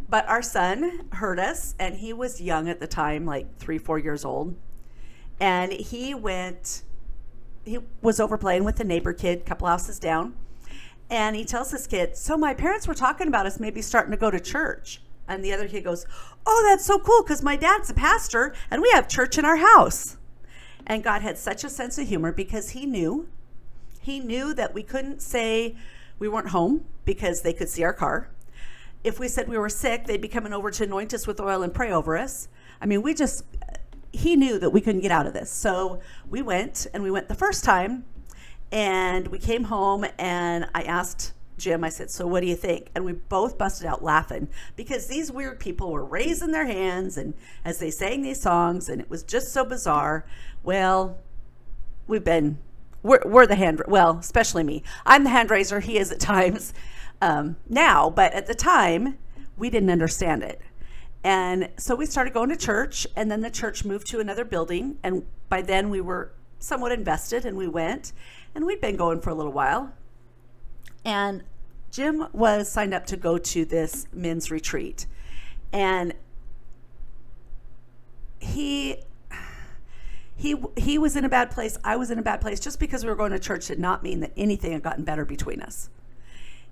but 0.09 0.27
our 0.27 0.41
son 0.41 1.07
heard 1.11 1.39
us, 1.39 1.75
and 1.77 1.95
he 1.95 2.11
was 2.11 2.41
young 2.41 2.67
at 2.67 2.79
the 2.79 2.87
time, 2.87 3.23
like 3.23 3.59
three, 3.59 3.77
four 3.77 3.99
years 3.99 4.25
old. 4.25 4.55
And 5.39 5.71
he 5.71 6.13
went, 6.13 6.83
he 7.65 7.79
was 8.01 8.19
over 8.19 8.37
playing 8.37 8.63
with 8.63 8.79
a 8.79 8.83
neighbor 8.83 9.13
kid, 9.13 9.39
a 9.39 9.43
couple 9.43 9.67
houses 9.67 9.99
down. 9.99 10.33
And 11.09 11.35
he 11.35 11.45
tells 11.45 11.71
this 11.71 11.87
kid, 11.87 12.17
So 12.17 12.37
my 12.37 12.53
parents 12.53 12.87
were 12.87 12.93
talking 12.93 13.27
about 13.27 13.45
us 13.45 13.59
maybe 13.59 13.81
starting 13.81 14.11
to 14.11 14.17
go 14.17 14.31
to 14.31 14.39
church. 14.39 15.01
And 15.27 15.43
the 15.43 15.53
other 15.53 15.67
kid 15.67 15.83
goes, 15.83 16.05
Oh, 16.45 16.65
that's 16.69 16.85
so 16.85 16.99
cool 16.99 17.23
because 17.23 17.43
my 17.43 17.55
dad's 17.55 17.89
a 17.89 17.93
pastor 17.93 18.53
and 18.71 18.81
we 18.81 18.89
have 18.91 19.07
church 19.07 19.37
in 19.37 19.45
our 19.45 19.57
house. 19.57 20.17
And 20.85 21.03
God 21.03 21.21
had 21.21 21.37
such 21.37 21.63
a 21.63 21.69
sense 21.69 21.97
of 21.97 22.07
humor 22.07 22.31
because 22.31 22.71
he 22.71 22.85
knew, 22.85 23.27
he 24.01 24.19
knew 24.19 24.53
that 24.53 24.73
we 24.73 24.83
couldn't 24.83 25.21
say 25.21 25.75
we 26.17 26.29
weren't 26.29 26.49
home 26.49 26.85
because 27.05 27.41
they 27.41 27.53
could 27.53 27.69
see 27.69 27.83
our 27.83 27.93
car. 27.93 28.29
If 29.03 29.19
we 29.19 29.27
said 29.27 29.47
we 29.47 29.57
were 29.57 29.69
sick, 29.69 30.05
they'd 30.05 30.21
be 30.21 30.27
coming 30.27 30.53
over 30.53 30.71
to 30.71 30.83
anoint 30.83 31.13
us 31.13 31.27
with 31.27 31.39
oil 31.39 31.61
and 31.61 31.73
pray 31.73 31.91
over 31.91 32.17
us. 32.17 32.47
I 32.81 32.85
mean, 32.85 33.01
we 33.01 33.13
just, 33.13 33.43
he 34.11 34.35
knew 34.35 34.59
that 34.59 34.69
we 34.69 34.81
couldn't 34.81 35.01
get 35.01 35.11
out 35.11 35.27
of 35.27 35.33
this. 35.33 35.49
So 35.51 35.99
we 36.29 36.41
went 36.41 36.87
and 36.93 37.03
we 37.03 37.11
went 37.11 37.27
the 37.27 37.35
first 37.35 37.63
time 37.63 38.05
and 38.71 39.27
we 39.27 39.39
came 39.39 39.65
home 39.65 40.05
and 40.17 40.67
I 40.73 40.83
asked 40.83 41.33
Jim, 41.57 41.83
I 41.83 41.89
said, 41.89 42.11
So 42.11 42.27
what 42.27 42.41
do 42.41 42.47
you 42.47 42.55
think? 42.55 42.89
And 42.93 43.03
we 43.03 43.13
both 43.13 43.57
busted 43.57 43.87
out 43.87 44.03
laughing 44.03 44.47
because 44.75 45.07
these 45.07 45.31
weird 45.31 45.59
people 45.59 45.91
were 45.91 46.05
raising 46.05 46.51
their 46.51 46.65
hands 46.65 47.17
and 47.17 47.33
as 47.65 47.79
they 47.79 47.89
sang 47.89 48.21
these 48.21 48.39
songs, 48.39 48.89
and 48.89 49.01
it 49.01 49.09
was 49.09 49.23
just 49.23 49.51
so 49.51 49.65
bizarre. 49.65 50.25
Well, 50.63 51.17
we've 52.05 52.23
been, 52.23 52.59
we're, 53.01 53.21
we're 53.25 53.47
the 53.47 53.55
hand, 53.55 53.81
well, 53.87 54.17
especially 54.19 54.63
me. 54.63 54.83
I'm 55.05 55.23
the 55.23 55.31
hand 55.31 55.49
raiser, 55.49 55.79
he 55.79 55.97
is 55.97 56.11
at 56.11 56.19
times 56.19 56.73
um, 57.21 57.57
now, 57.67 58.09
but 58.09 58.33
at 58.33 58.45
the 58.45 58.55
time, 58.55 59.17
we 59.57 59.71
didn't 59.71 59.89
understand 59.89 60.43
it. 60.43 60.61
And 61.23 61.69
so 61.77 61.95
we 61.95 62.05
started 62.05 62.33
going 62.33 62.49
to 62.49 62.55
church, 62.55 63.07
and 63.15 63.29
then 63.29 63.41
the 63.41 63.49
church 63.49 63.83
moved 63.83 64.07
to 64.07 64.19
another 64.19 64.45
building. 64.45 64.97
And 65.03 65.25
by 65.49 65.61
then, 65.61 65.89
we 65.89 66.01
were 66.01 66.31
somewhat 66.59 66.91
invested, 66.91 67.45
and 67.45 67.57
we 67.57 67.67
went, 67.67 68.13
and 68.55 68.65
we'd 68.65 68.81
been 68.81 68.95
going 68.95 69.21
for 69.21 69.29
a 69.29 69.35
little 69.35 69.51
while. 69.51 69.93
And 71.03 71.43
Jim 71.91 72.27
was 72.33 72.71
signed 72.71 72.93
up 72.93 73.05
to 73.07 73.17
go 73.17 73.37
to 73.37 73.65
this 73.65 74.07
men's 74.13 74.51
retreat. 74.51 75.05
And 75.73 76.13
he 78.39 78.97
he 80.35 80.55
he 80.77 80.97
was 80.97 81.15
in 81.15 81.25
a 81.25 81.29
bad 81.29 81.49
place. 81.49 81.77
I 81.83 81.95
was 81.95 82.11
in 82.11 82.19
a 82.19 82.21
bad 82.21 82.39
place. 82.41 82.59
Just 82.59 82.79
because 82.79 83.03
we 83.03 83.09
were 83.09 83.15
going 83.15 83.31
to 83.31 83.39
church 83.39 83.67
did 83.67 83.79
not 83.79 84.03
mean 84.03 84.19
that 84.19 84.31
anything 84.37 84.71
had 84.71 84.83
gotten 84.83 85.03
better 85.03 85.25
between 85.25 85.61
us. 85.61 85.89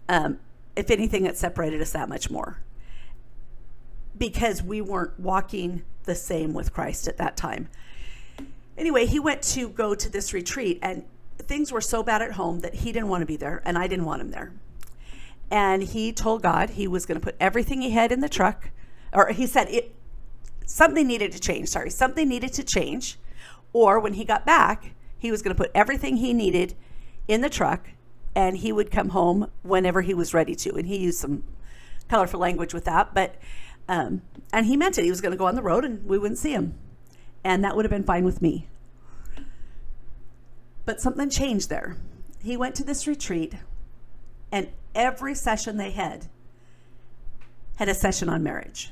Um, 0.08 0.40
if 0.76 0.92
anything, 0.92 1.26
it 1.26 1.38
separated 1.38 1.82
us 1.82 1.92
that 1.94 2.08
much 2.08 2.30
more 2.30 2.62
because 4.18 4.64
we 4.64 4.82
weren't 4.82 5.20
walking 5.20 5.84
the 6.04 6.16
same 6.16 6.54
with 6.54 6.74
Christ 6.74 7.08
at 7.08 7.18
that 7.18 7.36
time. 7.36 7.68
Anyway, 8.78 9.06
he 9.06 9.20
went 9.20 9.42
to 9.42 9.70
go 9.70 9.96
to 9.96 10.10
this 10.10 10.34
retreat, 10.34 10.80
and 10.82 11.06
things 11.38 11.72
were 11.72 11.82
so 11.82 12.04
bad 12.04 12.22
at 12.22 12.34
home 12.34 12.60
that 12.62 12.76
he 12.76 12.92
didn't 12.92 13.10
want 13.10 13.22
to 13.22 13.26
be 13.26 13.38
there 13.38 13.62
and 13.66 13.78
I 13.78 13.88
didn't 13.88 14.06
want 14.06 14.22
him 14.22 14.32
there. 14.32 14.52
And 15.52 15.84
he 15.84 16.12
told 16.12 16.42
God 16.42 16.72
he 16.72 16.88
was 16.88 17.06
going 17.06 17.20
to 17.20 17.24
put 17.24 17.36
everything 17.40 17.82
he 17.82 17.92
had 17.92 18.12
in 18.12 18.22
the 18.22 18.30
truck, 18.30 18.70
or 19.14 19.30
he 19.30 19.46
said 19.46 19.70
it 19.70 19.94
something 20.66 21.06
needed 21.08 21.32
to 21.32 21.40
change. 21.40 21.70
Sorry, 21.70 21.90
something 21.90 22.28
needed 22.28 22.54
to 22.54 22.64
change. 22.64 23.18
Or 23.74 24.00
when 24.00 24.14
he 24.14 24.26
got 24.26 24.46
back, 24.46 24.94
he 25.18 25.32
was 25.32 25.42
going 25.42 25.56
to 25.56 25.62
put 25.62 25.72
everything 25.76 26.18
he 26.18 26.34
needed 26.34 26.76
in 27.28 27.42
the 27.42 27.50
truck 27.50 27.90
and 28.36 28.58
he 28.58 28.72
would 28.72 28.92
come 28.92 29.10
home 29.10 29.50
whenever 29.64 30.02
he 30.02 30.14
was 30.14 30.34
ready 30.34 30.56
to. 30.56 30.76
And 30.76 30.88
he 30.88 30.98
used 30.98 31.20
some 31.20 31.44
colorful 32.10 32.40
language 32.40 32.74
with 32.74 32.86
that, 32.86 33.14
but 33.14 33.36
um, 33.88 34.22
and 34.52 34.66
he 34.66 34.78
meant 34.78 34.98
it. 34.98 35.04
He 35.04 35.10
was 35.10 35.22
going 35.22 35.32
to 35.32 35.38
go 35.38 35.46
on 35.46 35.56
the 35.56 35.62
road 35.62 35.86
and 35.86 36.06
we 36.06 36.18
wouldn't 36.18 36.40
see 36.40 36.52
him. 36.52 36.76
And 37.44 37.64
that 37.64 37.76
would 37.76 37.86
have 37.86 37.92
been 37.92 38.04
fine 38.04 38.26
with 38.26 38.42
me. 38.42 38.68
But 40.86 41.02
something 41.02 41.30
changed 41.30 41.70
there. 41.70 41.98
He 42.44 42.58
went 42.58 42.76
to 42.76 42.84
this 42.84 43.08
retreat, 43.08 43.56
and 44.52 44.70
every 44.94 45.34
session 45.34 45.78
they 45.78 45.92
had 45.92 46.28
had 47.78 47.90
a 47.90 47.96
session 47.96 48.30
on 48.30 48.44
marriage. 48.44 48.92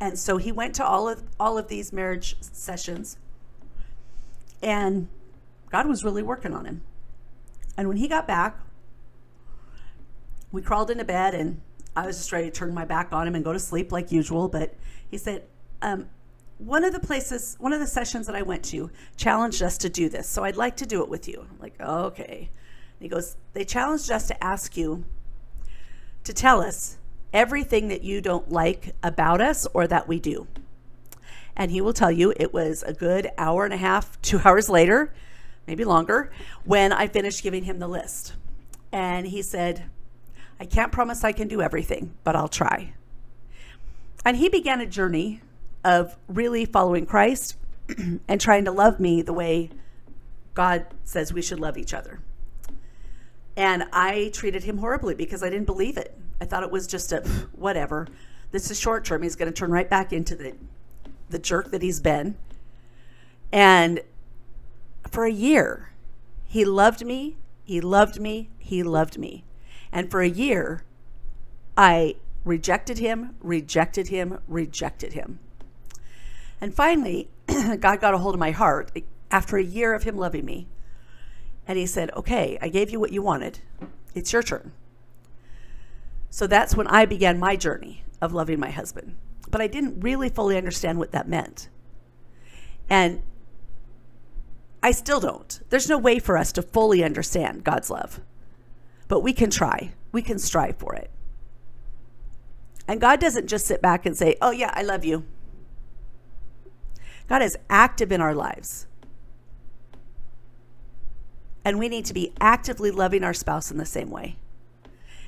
And 0.00 0.18
so 0.18 0.38
he 0.38 0.50
went 0.50 0.74
to 0.76 0.84
all 0.84 1.08
of 1.08 1.22
all 1.38 1.58
of 1.58 1.68
these 1.68 1.92
marriage 1.92 2.36
sessions, 2.40 3.18
and 4.62 5.08
God 5.70 5.86
was 5.86 6.04
really 6.04 6.22
working 6.22 6.54
on 6.54 6.64
him. 6.64 6.82
And 7.76 7.86
when 7.86 7.98
he 7.98 8.08
got 8.08 8.26
back, 8.26 8.58
we 10.50 10.62
crawled 10.62 10.90
into 10.90 11.04
bed, 11.04 11.34
and 11.34 11.60
I 11.94 12.06
was 12.06 12.16
just 12.16 12.32
ready 12.32 12.46
to 12.46 12.50
turn 12.50 12.72
my 12.72 12.84
back 12.84 13.12
on 13.12 13.26
him 13.26 13.34
and 13.34 13.44
go 13.44 13.52
to 13.52 13.58
sleep 13.58 13.92
like 13.92 14.10
usual. 14.12 14.48
But 14.48 14.74
he 15.10 15.18
said, 15.18 15.44
um, 15.82 16.08
one 16.58 16.84
of 16.84 16.92
the 16.92 17.00
places, 17.00 17.56
one 17.58 17.72
of 17.72 17.80
the 17.80 17.86
sessions 17.86 18.26
that 18.26 18.36
I 18.36 18.42
went 18.42 18.64
to 18.66 18.90
challenged 19.16 19.62
us 19.62 19.76
to 19.78 19.88
do 19.88 20.08
this. 20.08 20.28
So 20.28 20.44
I'd 20.44 20.56
like 20.56 20.76
to 20.76 20.86
do 20.86 21.02
it 21.02 21.08
with 21.08 21.28
you. 21.28 21.46
I'm 21.50 21.58
like, 21.58 21.80
okay. 21.80 22.50
And 22.98 23.02
he 23.02 23.08
goes, 23.08 23.36
they 23.52 23.64
challenged 23.64 24.10
us 24.10 24.26
to 24.28 24.44
ask 24.44 24.76
you 24.76 25.04
to 26.24 26.32
tell 26.32 26.60
us 26.60 26.98
everything 27.32 27.88
that 27.88 28.02
you 28.02 28.20
don't 28.20 28.50
like 28.50 28.94
about 29.02 29.40
us 29.40 29.66
or 29.74 29.86
that 29.86 30.06
we 30.06 30.20
do. 30.20 30.46
And 31.56 31.70
he 31.70 31.80
will 31.80 31.92
tell 31.92 32.12
you 32.12 32.32
it 32.36 32.54
was 32.54 32.82
a 32.82 32.92
good 32.92 33.30
hour 33.36 33.64
and 33.64 33.74
a 33.74 33.78
half, 33.78 34.20
two 34.22 34.40
hours 34.44 34.68
later, 34.68 35.12
maybe 35.66 35.84
longer, 35.84 36.30
when 36.64 36.92
I 36.92 37.08
finished 37.08 37.42
giving 37.42 37.64
him 37.64 37.78
the 37.78 37.88
list. 37.88 38.34
And 38.90 39.26
he 39.26 39.42
said, 39.42 39.84
I 40.62 40.64
can't 40.64 40.92
promise 40.92 41.24
I 41.24 41.32
can 41.32 41.48
do 41.48 41.60
everything, 41.60 42.14
but 42.22 42.36
I'll 42.36 42.46
try. 42.46 42.94
And 44.24 44.36
he 44.36 44.48
began 44.48 44.80
a 44.80 44.86
journey 44.86 45.40
of 45.82 46.16
really 46.28 46.66
following 46.66 47.04
Christ 47.04 47.56
and 48.28 48.40
trying 48.40 48.64
to 48.66 48.70
love 48.70 49.00
me 49.00 49.22
the 49.22 49.32
way 49.32 49.70
God 50.54 50.86
says 51.02 51.32
we 51.32 51.42
should 51.42 51.58
love 51.58 51.76
each 51.76 51.92
other. 51.92 52.20
And 53.56 53.86
I 53.92 54.30
treated 54.32 54.62
him 54.62 54.78
horribly 54.78 55.16
because 55.16 55.42
I 55.42 55.50
didn't 55.50 55.66
believe 55.66 55.96
it. 55.96 56.16
I 56.40 56.44
thought 56.44 56.62
it 56.62 56.70
was 56.70 56.86
just 56.86 57.10
a 57.10 57.22
whatever. 57.56 58.06
This 58.52 58.70
is 58.70 58.78
short 58.78 59.04
term. 59.04 59.24
He's 59.24 59.34
going 59.34 59.52
to 59.52 59.58
turn 59.58 59.72
right 59.72 59.90
back 59.90 60.12
into 60.12 60.36
the 60.36 60.54
the 61.28 61.40
jerk 61.40 61.72
that 61.72 61.82
he's 61.82 61.98
been. 61.98 62.36
And 63.50 64.02
for 65.10 65.24
a 65.24 65.32
year, 65.32 65.90
he 66.46 66.64
loved 66.64 67.04
me, 67.04 67.34
he 67.64 67.80
loved 67.80 68.20
me, 68.20 68.48
he 68.60 68.84
loved 68.84 69.18
me. 69.18 69.42
And 69.92 70.10
for 70.10 70.22
a 70.22 70.28
year, 70.28 70.84
I 71.76 72.16
rejected 72.44 72.98
him, 72.98 73.36
rejected 73.40 74.08
him, 74.08 74.38
rejected 74.48 75.12
him. 75.12 75.38
And 76.62 76.72
finally, 76.72 77.28
God 77.80 78.00
got 78.00 78.14
a 78.14 78.18
hold 78.18 78.36
of 78.36 78.40
my 78.40 78.52
heart 78.52 78.92
after 79.32 79.56
a 79.56 79.64
year 79.64 79.94
of 79.94 80.04
Him 80.04 80.16
loving 80.16 80.44
me. 80.44 80.68
And 81.66 81.76
He 81.76 81.86
said, 81.86 82.12
Okay, 82.16 82.56
I 82.62 82.68
gave 82.68 82.90
you 82.90 83.00
what 83.00 83.12
you 83.12 83.20
wanted. 83.20 83.58
It's 84.14 84.32
your 84.32 84.44
turn. 84.44 84.70
So 86.30 86.46
that's 86.46 86.76
when 86.76 86.86
I 86.86 87.04
began 87.04 87.40
my 87.40 87.56
journey 87.56 88.04
of 88.20 88.32
loving 88.32 88.60
my 88.60 88.70
husband. 88.70 89.16
But 89.50 89.60
I 89.60 89.66
didn't 89.66 90.00
really 90.00 90.28
fully 90.28 90.56
understand 90.56 90.98
what 90.98 91.10
that 91.10 91.28
meant. 91.28 91.68
And 92.88 93.22
I 94.84 94.92
still 94.92 95.18
don't. 95.18 95.60
There's 95.68 95.88
no 95.88 95.98
way 95.98 96.20
for 96.20 96.38
us 96.38 96.52
to 96.52 96.62
fully 96.62 97.02
understand 97.02 97.64
God's 97.64 97.90
love. 97.90 98.20
But 99.12 99.20
we 99.20 99.34
can 99.34 99.50
try, 99.50 99.92
we 100.10 100.22
can 100.22 100.38
strive 100.38 100.78
for 100.78 100.94
it. 100.94 101.10
And 102.88 102.98
God 102.98 103.20
doesn't 103.20 103.46
just 103.46 103.66
sit 103.66 103.82
back 103.82 104.06
and 104.06 104.16
say, 104.16 104.36
Oh, 104.40 104.52
yeah, 104.52 104.72
I 104.72 104.80
love 104.80 105.04
you. 105.04 105.26
God 107.28 107.42
is 107.42 107.58
active 107.68 108.10
in 108.10 108.22
our 108.22 108.34
lives. 108.34 108.86
And 111.62 111.78
we 111.78 111.90
need 111.90 112.06
to 112.06 112.14
be 112.14 112.32
actively 112.40 112.90
loving 112.90 113.22
our 113.22 113.34
spouse 113.34 113.70
in 113.70 113.76
the 113.76 113.84
same 113.84 114.08
way. 114.08 114.36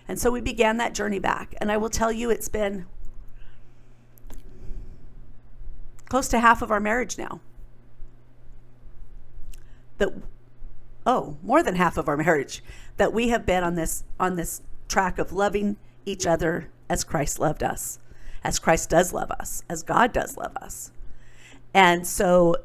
And 0.08 0.18
so 0.18 0.30
we 0.30 0.40
began 0.40 0.78
that 0.78 0.94
journey 0.94 1.18
back. 1.18 1.54
And 1.60 1.70
I 1.70 1.76
will 1.76 1.90
tell 1.90 2.10
you, 2.10 2.30
it's 2.30 2.48
been 2.48 2.86
close 6.08 6.28
to 6.28 6.40
half 6.40 6.62
of 6.62 6.70
our 6.70 6.80
marriage 6.80 7.18
now. 7.18 7.42
That, 9.98 10.08
oh, 11.06 11.36
more 11.42 11.62
than 11.62 11.76
half 11.76 11.96
of 11.96 12.08
our 12.08 12.16
marriage 12.16 12.62
that 12.96 13.12
we 13.12 13.28
have 13.28 13.44
been 13.44 13.64
on 13.64 13.74
this 13.74 14.04
on 14.18 14.36
this 14.36 14.62
track 14.88 15.18
of 15.18 15.32
loving 15.32 15.76
each 16.04 16.26
other 16.26 16.68
as 16.88 17.04
Christ 17.04 17.38
loved 17.38 17.62
us, 17.62 17.98
as 18.42 18.58
Christ 18.58 18.90
does 18.90 19.12
love 19.12 19.30
us, 19.30 19.62
as 19.68 19.82
God 19.82 20.12
does 20.12 20.36
love 20.36 20.56
us. 20.56 20.92
And 21.72 22.06
so 22.06 22.56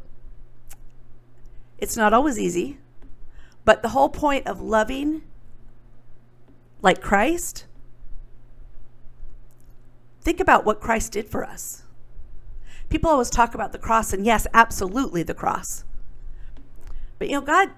it's 1.77 1.97
not 1.97 2.13
always 2.13 2.37
easy, 2.37 2.77
but 3.65 3.81
the 3.81 3.89
whole 3.89 4.09
point 4.09 4.45
of 4.45 4.61
loving 4.61 5.23
like 6.81 7.01
Christ, 7.01 7.65
think 10.21 10.39
about 10.39 10.65
what 10.65 10.79
Christ 10.79 11.11
did 11.13 11.27
for 11.29 11.43
us. 11.43 11.83
people 12.89 13.09
always 13.09 13.29
talk 13.29 13.53
about 13.53 13.71
the 13.71 13.77
cross, 13.77 14.13
and 14.13 14.25
yes, 14.25 14.47
absolutely 14.53 15.23
the 15.23 15.33
cross. 15.33 15.83
But 17.17 17.27
you 17.29 17.35
know, 17.35 17.41
God, 17.41 17.69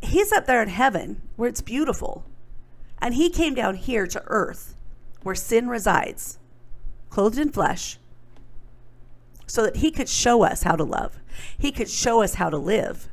He's 0.00 0.32
up 0.32 0.46
there 0.46 0.62
in 0.62 0.68
heaven 0.68 1.22
where 1.36 1.48
it's 1.48 1.60
beautiful. 1.60 2.24
And 3.00 3.14
He 3.14 3.30
came 3.30 3.54
down 3.54 3.76
here 3.76 4.06
to 4.06 4.22
earth 4.26 4.74
where 5.22 5.34
sin 5.34 5.68
resides, 5.68 6.38
clothed 7.10 7.38
in 7.38 7.50
flesh, 7.50 7.98
so 9.46 9.64
that 9.64 9.76
He 9.76 9.90
could 9.90 10.08
show 10.08 10.42
us 10.42 10.62
how 10.62 10.76
to 10.76 10.84
love, 10.84 11.18
He 11.58 11.72
could 11.72 11.90
show 11.90 12.22
us 12.22 12.34
how 12.34 12.50
to 12.50 12.58
live. 12.58 13.08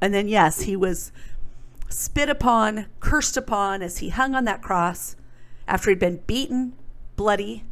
And 0.00 0.14
then, 0.14 0.28
yes, 0.28 0.62
He 0.62 0.76
was 0.76 1.12
spit 1.88 2.28
upon, 2.28 2.86
cursed 3.00 3.36
upon 3.36 3.82
as 3.82 3.98
He 3.98 4.10
hung 4.10 4.34
on 4.34 4.44
that 4.44 4.62
cross 4.62 5.16
after 5.66 5.90
He'd 5.90 5.98
been 5.98 6.22
beaten, 6.26 6.74
bloody, 7.16 7.64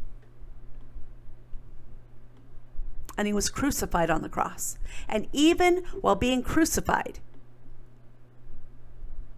and 3.19 3.27
he 3.27 3.33
was 3.33 3.49
crucified 3.49 4.09
on 4.09 4.21
the 4.21 4.29
cross. 4.29 4.77
And 5.09 5.27
even 5.33 5.83
while 5.99 6.15
being 6.15 6.41
crucified, 6.41 7.19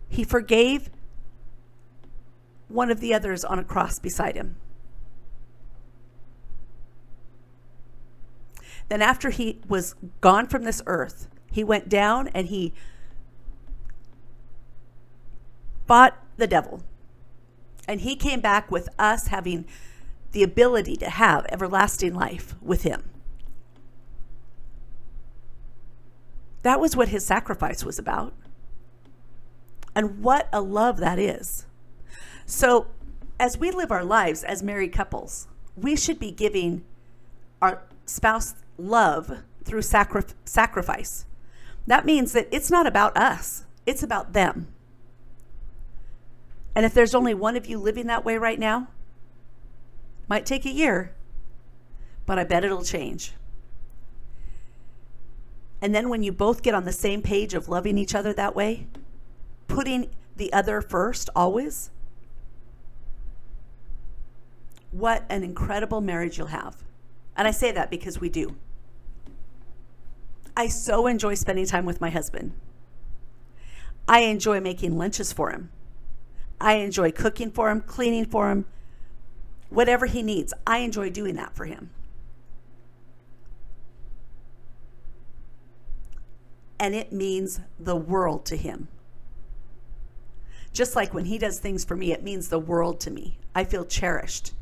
he 0.07 0.23
forgave 0.23 0.91
one 2.67 2.91
of 2.91 2.99
the 2.99 3.11
others 3.11 3.43
on 3.43 3.57
a 3.57 3.63
cross 3.63 3.97
beside 3.97 4.35
him. 4.35 4.55
Then, 8.87 9.01
after 9.01 9.31
he 9.31 9.61
was 9.67 9.95
gone 10.19 10.45
from 10.45 10.63
this 10.63 10.83
earth, 10.85 11.27
he 11.51 11.63
went 11.63 11.89
down 11.89 12.27
and 12.35 12.49
he 12.49 12.75
fought 15.87 16.23
the 16.37 16.45
devil. 16.45 16.83
And 17.87 18.01
he 18.01 18.15
came 18.15 18.41
back 18.41 18.69
with 18.69 18.89
us 18.99 19.29
having 19.29 19.65
the 20.33 20.43
ability 20.43 20.97
to 20.97 21.09
have 21.09 21.47
everlasting 21.49 22.13
life 22.13 22.53
with 22.61 22.83
him. 22.83 23.10
That 26.63 26.79
was 26.79 26.95
what 26.95 27.09
his 27.09 27.25
sacrifice 27.25 27.83
was 27.83 27.97
about. 27.97 28.33
And 29.95 30.21
what 30.23 30.47
a 30.53 30.61
love 30.61 30.97
that 30.97 31.19
is. 31.19 31.65
So, 32.45 32.87
as 33.39 33.57
we 33.57 33.71
live 33.71 33.91
our 33.91 34.03
lives 34.03 34.43
as 34.43 34.61
married 34.61 34.93
couples, 34.93 35.47
we 35.75 35.95
should 35.95 36.19
be 36.19 36.31
giving 36.31 36.83
our 37.61 37.83
spouse 38.05 38.53
love 38.77 39.43
through 39.63 39.81
sacri- 39.81 40.23
sacrifice. 40.45 41.25
That 41.87 42.05
means 42.05 42.33
that 42.33 42.47
it's 42.51 42.69
not 42.69 42.87
about 42.87 43.17
us, 43.17 43.65
it's 43.85 44.03
about 44.03 44.33
them. 44.33 44.67
And 46.75 46.85
if 46.85 46.93
there's 46.93 47.15
only 47.15 47.33
one 47.33 47.57
of 47.57 47.65
you 47.65 47.77
living 47.79 48.07
that 48.07 48.23
way 48.23 48.37
right 48.37 48.59
now, 48.59 48.87
might 50.27 50.45
take 50.45 50.65
a 50.65 50.71
year, 50.71 51.13
but 52.25 52.39
I 52.39 52.43
bet 52.43 52.63
it'll 52.63 52.83
change. 52.83 53.33
And 55.81 55.95
then 55.95 56.09
when 56.09 56.21
you 56.21 56.31
both 56.31 56.61
get 56.61 56.75
on 56.75 56.85
the 56.85 56.91
same 56.91 57.21
page 57.21 57.53
of 57.53 57.67
loving 57.67 57.97
each 57.97 58.13
other 58.13 58.33
that 58.33 58.55
way, 58.55 58.87
putting 59.67 60.09
the 60.35 60.53
other 60.53 60.81
first 60.81 61.29
always, 61.35 61.89
what 64.91 65.25
an 65.29 65.43
incredible 65.43 66.01
marriage 66.01 66.37
you'll 66.37 66.47
have. 66.47 66.83
And 67.35 67.47
I 67.47 67.51
say 67.51 67.71
that 67.71 67.89
because 67.89 68.19
we 68.19 68.29
do. 68.29 68.55
I 70.55 70.67
so 70.67 71.07
enjoy 71.07 71.33
spending 71.35 71.65
time 71.65 71.85
with 71.85 72.01
my 72.01 72.09
husband. 72.09 72.51
I 74.07 74.19
enjoy 74.19 74.59
making 74.59 74.97
lunches 74.97 75.31
for 75.31 75.49
him. 75.49 75.71
I 76.59 76.73
enjoy 76.75 77.11
cooking 77.11 77.49
for 77.49 77.71
him, 77.71 77.81
cleaning 77.81 78.25
for 78.25 78.51
him, 78.51 78.65
whatever 79.69 80.05
he 80.05 80.21
needs. 80.21 80.53
I 80.67 80.79
enjoy 80.79 81.09
doing 81.09 81.35
that 81.35 81.55
for 81.55 81.65
him. 81.65 81.89
And 86.81 86.95
it 86.95 87.13
means 87.13 87.61
the 87.79 87.95
world 87.95 88.43
to 88.43 88.57
him. 88.57 88.87
Just 90.73 90.95
like 90.95 91.13
when 91.13 91.25
he 91.25 91.37
does 91.37 91.59
things 91.59 91.85
for 91.85 91.95
me, 91.95 92.11
it 92.11 92.23
means 92.23 92.49
the 92.49 92.57
world 92.57 92.99
to 93.01 93.11
me. 93.11 93.37
I 93.53 93.65
feel 93.65 93.85
cherished. 93.85 94.53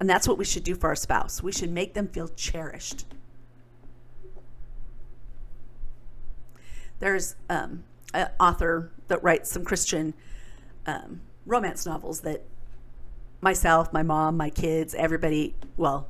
And 0.00 0.10
that's 0.10 0.26
what 0.26 0.36
we 0.36 0.44
should 0.44 0.64
do 0.64 0.74
for 0.74 0.88
our 0.88 0.96
spouse. 0.96 1.44
We 1.44 1.52
should 1.52 1.70
make 1.70 1.94
them 1.94 2.08
feel 2.08 2.26
cherished. 2.26 3.06
There's 6.98 7.36
um, 7.48 7.84
an 8.12 8.30
author 8.40 8.90
that 9.06 9.22
writes 9.22 9.52
some 9.52 9.64
Christian 9.64 10.14
um, 10.86 11.20
romance 11.46 11.86
novels 11.86 12.20
that 12.22 12.42
myself, 13.40 13.92
my 13.92 14.02
mom, 14.02 14.36
my 14.36 14.50
kids, 14.50 14.92
everybody, 14.96 15.54
well, 15.76 16.08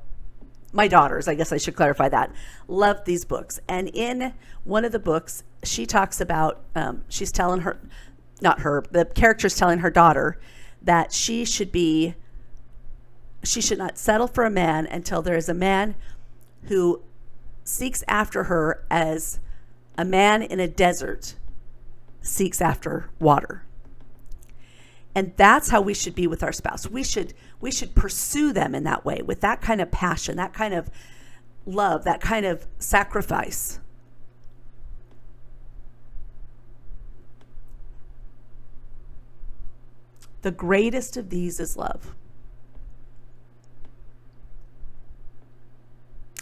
my 0.74 0.88
daughters, 0.88 1.28
I 1.28 1.34
guess 1.34 1.52
I 1.52 1.56
should 1.56 1.76
clarify 1.76 2.08
that, 2.08 2.32
loved 2.66 3.06
these 3.06 3.24
books. 3.24 3.60
And 3.68 3.88
in 3.88 4.34
one 4.64 4.84
of 4.84 4.92
the 4.92 4.98
books, 4.98 5.44
she 5.62 5.86
talks 5.86 6.20
about, 6.20 6.60
um, 6.74 7.04
she's 7.08 7.30
telling 7.30 7.60
her, 7.60 7.80
not 8.42 8.60
her, 8.60 8.84
the 8.90 9.04
character's 9.04 9.56
telling 9.56 9.78
her 9.78 9.90
daughter 9.90 10.38
that 10.82 11.12
she 11.12 11.44
should 11.44 11.70
be, 11.70 12.14
she 13.44 13.60
should 13.60 13.78
not 13.78 13.96
settle 13.96 14.26
for 14.26 14.44
a 14.44 14.50
man 14.50 14.86
until 14.86 15.22
there 15.22 15.36
is 15.36 15.48
a 15.48 15.54
man 15.54 15.94
who 16.64 17.00
seeks 17.62 18.02
after 18.08 18.44
her 18.44 18.84
as 18.90 19.38
a 19.96 20.04
man 20.04 20.42
in 20.42 20.58
a 20.58 20.68
desert 20.68 21.36
seeks 22.20 22.60
after 22.60 23.10
water 23.20 23.62
and 25.14 25.32
that's 25.36 25.70
how 25.70 25.80
we 25.80 25.94
should 25.94 26.14
be 26.14 26.26
with 26.26 26.42
our 26.42 26.52
spouse. 26.52 26.88
We 26.88 27.04
should 27.04 27.34
we 27.60 27.70
should 27.70 27.94
pursue 27.94 28.52
them 28.52 28.74
in 28.74 28.84
that 28.84 29.04
way 29.04 29.22
with 29.22 29.40
that 29.40 29.60
kind 29.60 29.80
of 29.80 29.90
passion 29.90 30.36
that 30.36 30.52
kind 30.52 30.74
of 30.74 30.90
love 31.66 32.04
that 32.04 32.20
kind 32.20 32.44
of 32.44 32.66
sacrifice. 32.78 33.78
The 40.42 40.50
greatest 40.50 41.16
of 41.16 41.30
these 41.30 41.58
is 41.58 41.76
love. 41.76 42.14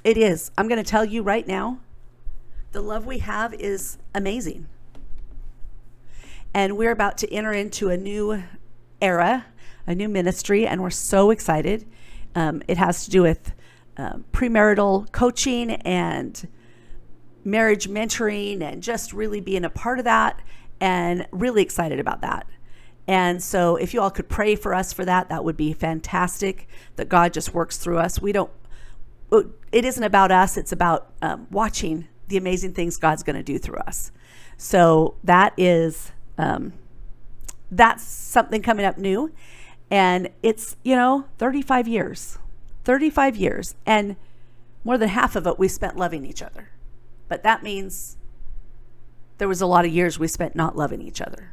It 0.02 0.18
is. 0.18 0.50
I'm 0.58 0.66
going 0.66 0.82
to 0.82 0.90
tell 0.90 1.04
you 1.04 1.22
right 1.22 1.46
now 1.46 1.78
the 2.72 2.80
love 2.80 3.06
we 3.06 3.18
have 3.18 3.54
is 3.54 3.98
amazing. 4.14 4.66
And 6.52 6.76
we're 6.76 6.90
about 6.90 7.16
to 7.18 7.32
enter 7.32 7.52
into 7.52 7.90
a 7.90 7.96
new 7.96 8.42
era, 9.02 9.46
a 9.86 9.94
new 9.94 10.08
ministry, 10.08 10.66
and 10.66 10.82
we're 10.82 10.90
so 10.90 11.30
excited. 11.30 11.86
Um, 12.34 12.62
it 12.68 12.78
has 12.78 13.04
to 13.04 13.10
do 13.10 13.22
with 13.22 13.52
um, 13.96 14.24
premarital 14.32 15.12
coaching 15.12 15.72
and 15.72 16.48
marriage 17.44 17.88
mentoring 17.88 18.62
and 18.62 18.82
just 18.82 19.12
really 19.12 19.40
being 19.40 19.64
a 19.64 19.70
part 19.70 19.98
of 19.98 20.04
that 20.04 20.40
and 20.80 21.26
really 21.30 21.62
excited 21.62 22.00
about 22.00 22.20
that. 22.22 22.46
And 23.06 23.42
so, 23.42 23.76
if 23.76 23.92
you 23.92 24.00
all 24.00 24.10
could 24.10 24.28
pray 24.28 24.54
for 24.54 24.74
us 24.74 24.92
for 24.92 25.04
that, 25.04 25.28
that 25.28 25.44
would 25.44 25.56
be 25.56 25.72
fantastic. 25.72 26.68
That 26.96 27.08
God 27.08 27.32
just 27.32 27.52
works 27.52 27.76
through 27.76 27.98
us. 27.98 28.22
We 28.22 28.32
don't, 28.32 28.50
it 29.72 29.84
isn't 29.84 30.04
about 30.04 30.30
us, 30.30 30.56
it's 30.56 30.72
about 30.72 31.12
um, 31.20 31.48
watching 31.50 32.06
the 32.28 32.36
amazing 32.36 32.74
things 32.74 32.96
God's 32.96 33.22
going 33.22 33.36
to 33.36 33.42
do 33.42 33.58
through 33.58 33.78
us. 33.78 34.12
So, 34.56 35.16
that 35.24 35.52
is 35.56 36.12
um, 36.38 36.74
that's 37.72 38.04
something 38.04 38.62
coming 38.62 38.84
up 38.84 38.98
new. 38.98 39.32
And 39.90 40.28
it's, 40.42 40.76
you 40.84 40.94
know, 40.94 41.26
35 41.38 41.88
years, 41.88 42.38
35 42.84 43.36
years. 43.36 43.74
And 43.84 44.16
more 44.84 44.98
than 44.98 45.08
half 45.08 45.34
of 45.34 45.46
it 45.46 45.58
we 45.58 45.68
spent 45.68 45.96
loving 45.96 46.24
each 46.24 46.42
other. 46.42 46.68
But 47.28 47.42
that 47.42 47.62
means 47.62 48.16
there 49.38 49.48
was 49.48 49.60
a 49.60 49.66
lot 49.66 49.84
of 49.84 49.90
years 49.90 50.18
we 50.18 50.28
spent 50.28 50.54
not 50.54 50.76
loving 50.76 51.00
each 51.00 51.20
other. 51.20 51.52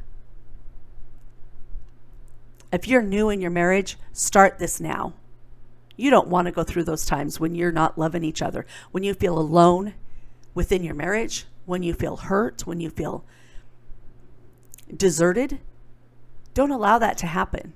If 2.72 2.86
you're 2.86 3.02
new 3.02 3.30
in 3.30 3.40
your 3.40 3.50
marriage, 3.50 3.96
start 4.12 4.58
this 4.58 4.80
now. 4.80 5.14
You 5.96 6.10
don't 6.10 6.28
want 6.28 6.46
to 6.46 6.52
go 6.52 6.62
through 6.62 6.84
those 6.84 7.04
times 7.04 7.40
when 7.40 7.54
you're 7.54 7.72
not 7.72 7.98
loving 7.98 8.22
each 8.22 8.42
other, 8.42 8.64
when 8.90 9.02
you 9.02 9.12
feel 9.12 9.38
alone 9.38 9.94
within 10.54 10.84
your 10.84 10.94
marriage, 10.94 11.46
when 11.66 11.82
you 11.82 11.94
feel 11.94 12.16
hurt, 12.16 12.66
when 12.66 12.80
you 12.80 12.90
feel 12.90 13.24
deserted. 14.96 15.58
Don't 16.54 16.70
allow 16.70 16.98
that 16.98 17.18
to 17.18 17.26
happen. 17.26 17.72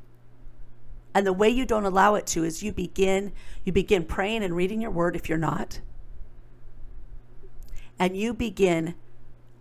And 1.14 1.26
the 1.26 1.32
way 1.32 1.48
you 1.48 1.64
don't 1.64 1.84
allow 1.84 2.16
it 2.16 2.26
to 2.28 2.44
is 2.44 2.62
you 2.62 2.72
begin 2.72 3.32
you 3.64 3.72
begin 3.72 4.04
praying 4.04 4.42
and 4.42 4.56
reading 4.56 4.80
your 4.80 4.90
word 4.90 5.14
if 5.14 5.28
you're 5.28 5.38
not. 5.38 5.80
And 7.98 8.16
you 8.16 8.34
begin 8.34 8.96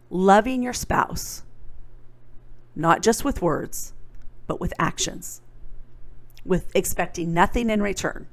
loving 0.10 0.63
your 0.63 0.73
spouse 0.73 1.43
not 2.76 3.02
just 3.02 3.23
with 3.23 3.41
words, 3.41 3.93
but 4.47 4.60
with 4.60 4.73
actions. 4.80 5.41
With 6.45 6.71
expecting 6.76 7.34
nothing 7.34 7.69
in 7.69 7.82
return. 7.82 8.28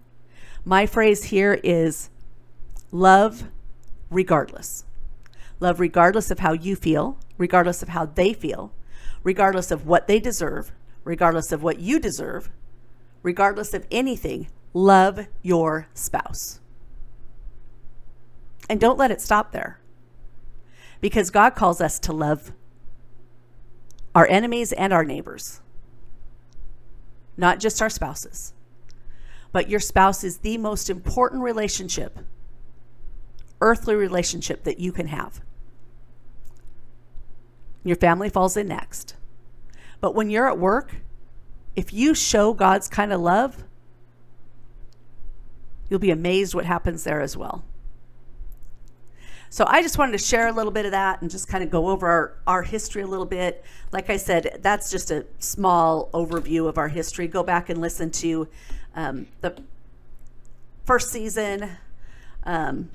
My 0.65 0.87
phrase 0.87 1.25
here 1.25 1.61
is 1.63 2.11
love 2.91 3.45
regardless. 4.11 4.85
Love 5.61 5.79
regardless 5.79 6.31
of 6.31 6.41
how 6.41 6.53
you 6.53 6.75
feel, 6.75 7.19
regardless 7.39 7.83
of 7.83 7.91
how 7.91 8.07
they 8.07 8.33
feel, 8.33 8.73
regardless 9.23 9.71
of 9.71 9.87
what 9.87 10.07
they 10.07 10.21
deserve, 10.21 10.73
regardless 11.05 11.53
of 11.53 11.63
what 11.63 11.79
you 11.79 11.99
deserve, 11.99 12.51
regardless 13.23 13.75
of 13.75 13.87
anything, 13.91 14.49
love 14.73 15.27
your 15.43 15.89
spouse. 15.95 16.61
And 18.69 18.81
don't 18.81 18.99
let 18.99 19.11
it 19.11 19.21
stop 19.21 19.53
there. 19.53 19.81
Because 21.01 21.31
God 21.31 21.55
calls 21.55 21.81
us 21.81 21.99
to 22.01 22.13
love 22.13 22.53
our 24.15 24.27
enemies 24.27 24.73
and 24.73 24.93
our 24.93 25.05
neighbors, 25.05 25.61
not 27.37 27.59
just 27.59 27.81
our 27.81 27.91
spouses. 27.91 28.53
But 29.53 29.69
your 29.69 29.81
spouse 29.81 30.23
is 30.23 30.39
the 30.39 30.59
most 30.59 30.89
important 30.89 31.43
relationship, 31.43 32.19
earthly 33.61 33.95
relationship 33.95 34.65
that 34.65 34.79
you 34.79 34.93
can 34.93 35.09
have. 35.09 35.41
Your 37.85 37.97
family 37.97 38.29
falls 38.29 38.57
in 38.57 38.69
next. 38.69 39.15
But 40.01 40.15
when 40.15 40.31
you're 40.31 40.49
at 40.49 40.59
work, 40.59 40.97
if 41.77 41.93
you 41.93 42.15
show 42.15 42.53
God's 42.53 42.89
kind 42.89 43.13
of 43.13 43.21
love, 43.21 43.65
you'll 45.89 45.99
be 45.99 46.11
amazed 46.11 46.55
what 46.55 46.65
happens 46.65 47.05
there 47.05 47.21
as 47.21 47.37
well. 47.37 47.65
So 49.53 49.65
I 49.67 49.83
just 49.83 49.99
wanted 49.99 50.13
to 50.13 50.19
share 50.19 50.47
a 50.47 50.53
little 50.53 50.71
bit 50.71 50.85
of 50.85 50.93
that 50.93 51.21
and 51.23 51.31
just 51.31 51.49
kind 51.49 51.65
of 51.65 51.71
go 51.71 51.89
over 51.89 52.07
our, 52.07 52.37
our 52.47 52.63
history 52.63 53.03
a 53.03 53.07
little 53.07 53.27
bit. 53.27 53.65
Like 53.91 54.09
I 54.09 54.17
said, 54.17 54.61
that's 54.63 54.93
just 54.93 55.11
a 55.11 55.27
small 55.41 56.09
overview 56.15 56.69
of 56.69 56.79
our 56.79 56.87
history. 56.87 57.27
Go 57.27 57.43
back 57.43 57.69
and 57.69 57.81
listen 57.81 58.13
to 58.13 58.47
um, 58.95 59.27
the 59.41 59.61
first 60.85 61.11
season, 61.11 61.69
um, 62.45 62.91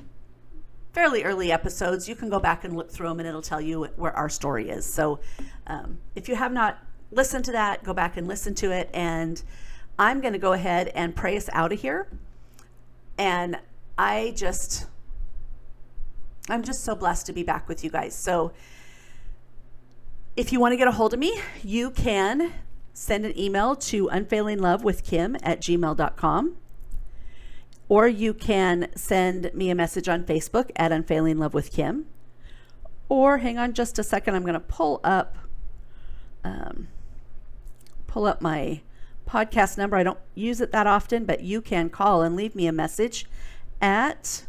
fairly 0.95 1.23
early 1.23 1.51
episodes. 1.51 2.07
You 2.07 2.15
can 2.15 2.29
go 2.29 2.39
back 2.39 2.63
and 2.63 2.75
look 2.75 2.89
through 2.89 3.09
them 3.09 3.19
and 3.19 3.27
it'll 3.27 3.41
tell 3.41 3.59
you 3.59 3.83
where 3.97 4.13
our 4.13 4.29
story 4.29 4.69
is. 4.69 4.85
So 4.85 5.19
um, 5.67 5.99
if 6.15 6.29
you 6.29 6.35
have 6.35 6.53
not 6.53 6.79
listened 7.11 7.43
to 7.45 7.51
that, 7.51 7.83
go 7.83 7.93
back 7.93 8.15
and 8.15 8.27
listen 8.29 8.55
to 8.55 8.71
it. 8.71 8.89
And 8.93 9.43
I'm 9.99 10.21
going 10.21 10.31
to 10.31 10.39
go 10.39 10.53
ahead 10.53 10.87
and 10.95 11.13
pray 11.13 11.35
us 11.35 11.49
out 11.51 11.73
of 11.73 11.81
here. 11.81 12.07
And 13.17 13.57
I 13.97 14.33
just 14.37 14.87
I'm 16.47 16.63
just 16.63 16.85
so 16.85 16.95
blessed 16.95 17.25
to 17.25 17.33
be 17.33 17.43
back 17.43 17.67
with 17.67 17.83
you 17.83 17.89
guys. 17.89 18.15
So, 18.15 18.53
if 20.37 20.51
you 20.53 20.59
want 20.59 20.73
to 20.73 20.77
get 20.77 20.87
a 20.87 20.91
hold 20.91 21.13
of 21.13 21.19
me, 21.19 21.41
you 21.63 21.91
can 21.91 22.53
send 22.93 23.25
an 23.25 23.37
email 23.37 23.75
to 23.75 24.07
unfailinglovewithkim 24.07 25.39
at 25.41 25.59
gmail.com. 25.61 26.57
Or 27.87 28.07
you 28.07 28.33
can 28.33 28.89
send 28.95 29.51
me 29.53 29.69
a 29.69 29.75
message 29.75 30.09
on 30.09 30.23
Facebook 30.23 30.71
at 30.75 30.91
Unfailing 30.91 31.37
Love 31.37 31.53
with 31.53 31.71
Kim. 31.71 32.07
Or 33.09 33.39
hang 33.39 33.57
on 33.57 33.73
just 33.73 33.99
a 33.99 34.03
second, 34.03 34.35
I'm 34.35 34.41
going 34.41 34.53
to 34.53 34.59
pull 34.59 34.99
up 35.03 35.37
um, 36.43 36.87
pull 38.07 38.25
up 38.25 38.41
my 38.41 38.81
podcast 39.27 39.77
number. 39.77 39.97
I 39.97 40.03
don't 40.03 40.19
use 40.35 40.61
it 40.61 40.71
that 40.71 40.87
often, 40.87 41.25
but 41.25 41.41
you 41.41 41.61
can 41.61 41.89
call 41.89 42.21
and 42.21 42.35
leave 42.35 42.55
me 42.55 42.67
a 42.67 42.71
message 42.71 43.25
at 43.81 44.45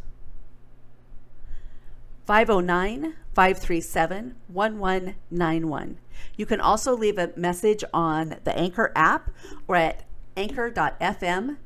509 2.25 3.15
537 3.33 4.35
1191. 4.47 5.97
You 6.35 6.45
can 6.45 6.61
also 6.61 6.95
leave 6.95 7.17
a 7.17 7.31
message 7.35 7.83
on 7.93 8.37
the 8.43 8.57
Anchor 8.57 8.91
app 8.95 9.31
or 9.67 9.75
at 9.75 10.03
anchor.fm.org. 10.35 11.57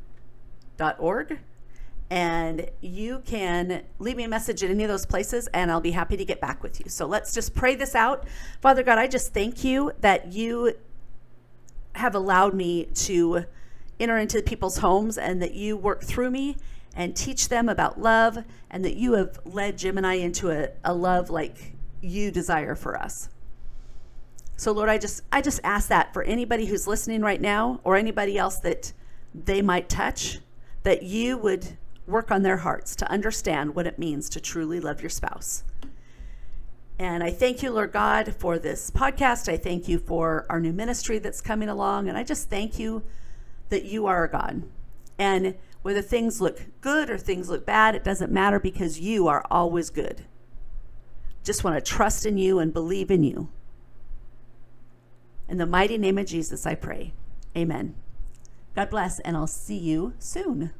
And 2.11 2.69
you 2.81 3.23
can 3.25 3.83
leave 3.97 4.17
me 4.17 4.25
a 4.25 4.27
message 4.27 4.61
at 4.65 4.69
any 4.69 4.83
of 4.83 4.89
those 4.89 5.05
places, 5.05 5.47
and 5.53 5.71
I'll 5.71 5.79
be 5.79 5.91
happy 5.91 6.17
to 6.17 6.25
get 6.25 6.41
back 6.41 6.61
with 6.61 6.81
you. 6.81 6.89
So 6.89 7.05
let's 7.05 7.33
just 7.33 7.55
pray 7.55 7.73
this 7.73 7.95
out. 7.95 8.27
Father 8.59 8.83
God, 8.83 8.99
I 8.99 9.07
just 9.07 9.33
thank 9.33 9.63
you 9.63 9.93
that 10.01 10.33
you 10.33 10.73
have 11.95 12.13
allowed 12.13 12.53
me 12.53 12.83
to 12.83 13.45
enter 13.97 14.17
into 14.17 14.41
people's 14.41 14.79
homes 14.79 15.17
and 15.17 15.41
that 15.41 15.53
you 15.53 15.77
work 15.77 16.03
through 16.03 16.31
me 16.31 16.57
and 16.93 17.15
teach 17.15 17.47
them 17.47 17.69
about 17.69 18.01
love, 18.01 18.43
and 18.69 18.83
that 18.83 18.97
you 18.97 19.13
have 19.13 19.39
led 19.45 19.77
Jim 19.77 19.97
and 19.97 20.05
I 20.05 20.15
into 20.15 20.51
a, 20.51 20.71
a 20.83 20.93
love 20.93 21.29
like 21.29 21.75
you 22.01 22.29
desire 22.29 22.75
for 22.75 23.01
us. 23.01 23.29
So 24.57 24.73
Lord, 24.73 24.89
I 24.89 24.97
just 24.97 25.23
I 25.31 25.41
just 25.41 25.61
ask 25.63 25.87
that 25.87 26.13
for 26.13 26.23
anybody 26.23 26.65
who's 26.65 26.87
listening 26.87 27.21
right 27.21 27.39
now 27.39 27.79
or 27.85 27.95
anybody 27.95 28.37
else 28.37 28.57
that 28.57 28.91
they 29.33 29.61
might 29.61 29.87
touch, 29.87 30.39
that 30.83 31.03
you 31.03 31.37
would 31.37 31.77
work 32.07 32.31
on 32.31 32.41
their 32.41 32.57
hearts 32.57 32.95
to 32.97 33.09
understand 33.11 33.75
what 33.75 33.87
it 33.87 33.99
means 33.99 34.29
to 34.29 34.39
truly 34.39 34.79
love 34.79 35.01
your 35.01 35.09
spouse. 35.09 35.63
And 36.99 37.23
I 37.23 37.31
thank 37.31 37.63
you, 37.63 37.71
Lord 37.71 37.91
God, 37.91 38.35
for 38.37 38.59
this 38.59 38.91
podcast. 38.91 39.51
I 39.51 39.57
thank 39.57 39.87
you 39.87 39.97
for 39.97 40.45
our 40.49 40.59
new 40.59 40.73
ministry 40.73 41.17
that's 41.17 41.41
coming 41.41 41.69
along. 41.69 42.07
And 42.07 42.17
I 42.17 42.23
just 42.23 42.49
thank 42.49 42.77
you 42.77 43.03
that 43.69 43.85
you 43.85 44.05
are 44.05 44.27
God. 44.27 44.63
And 45.17 45.55
whether 45.81 46.01
things 46.01 46.41
look 46.41 46.61
good 46.79 47.09
or 47.09 47.17
things 47.17 47.49
look 47.49 47.65
bad, 47.65 47.95
it 47.95 48.03
doesn't 48.03 48.31
matter 48.31 48.59
because 48.59 48.99
you 48.99 49.27
are 49.27 49.43
always 49.49 49.89
good. 49.89 50.25
Just 51.43 51.63
want 51.63 51.75
to 51.75 51.91
trust 51.91 52.25
in 52.25 52.37
you 52.37 52.59
and 52.59 52.71
believe 52.71 53.09
in 53.09 53.23
you. 53.23 53.49
In 55.49 55.57
the 55.57 55.65
mighty 55.65 55.97
name 55.97 56.17
of 56.19 56.27
Jesus, 56.27 56.65
I 56.67 56.75
pray. 56.75 57.13
Amen. 57.57 57.95
God 58.75 58.89
bless, 58.89 59.19
and 59.19 59.35
I'll 59.35 59.47
see 59.47 59.77
you 59.77 60.13
soon. 60.19 60.71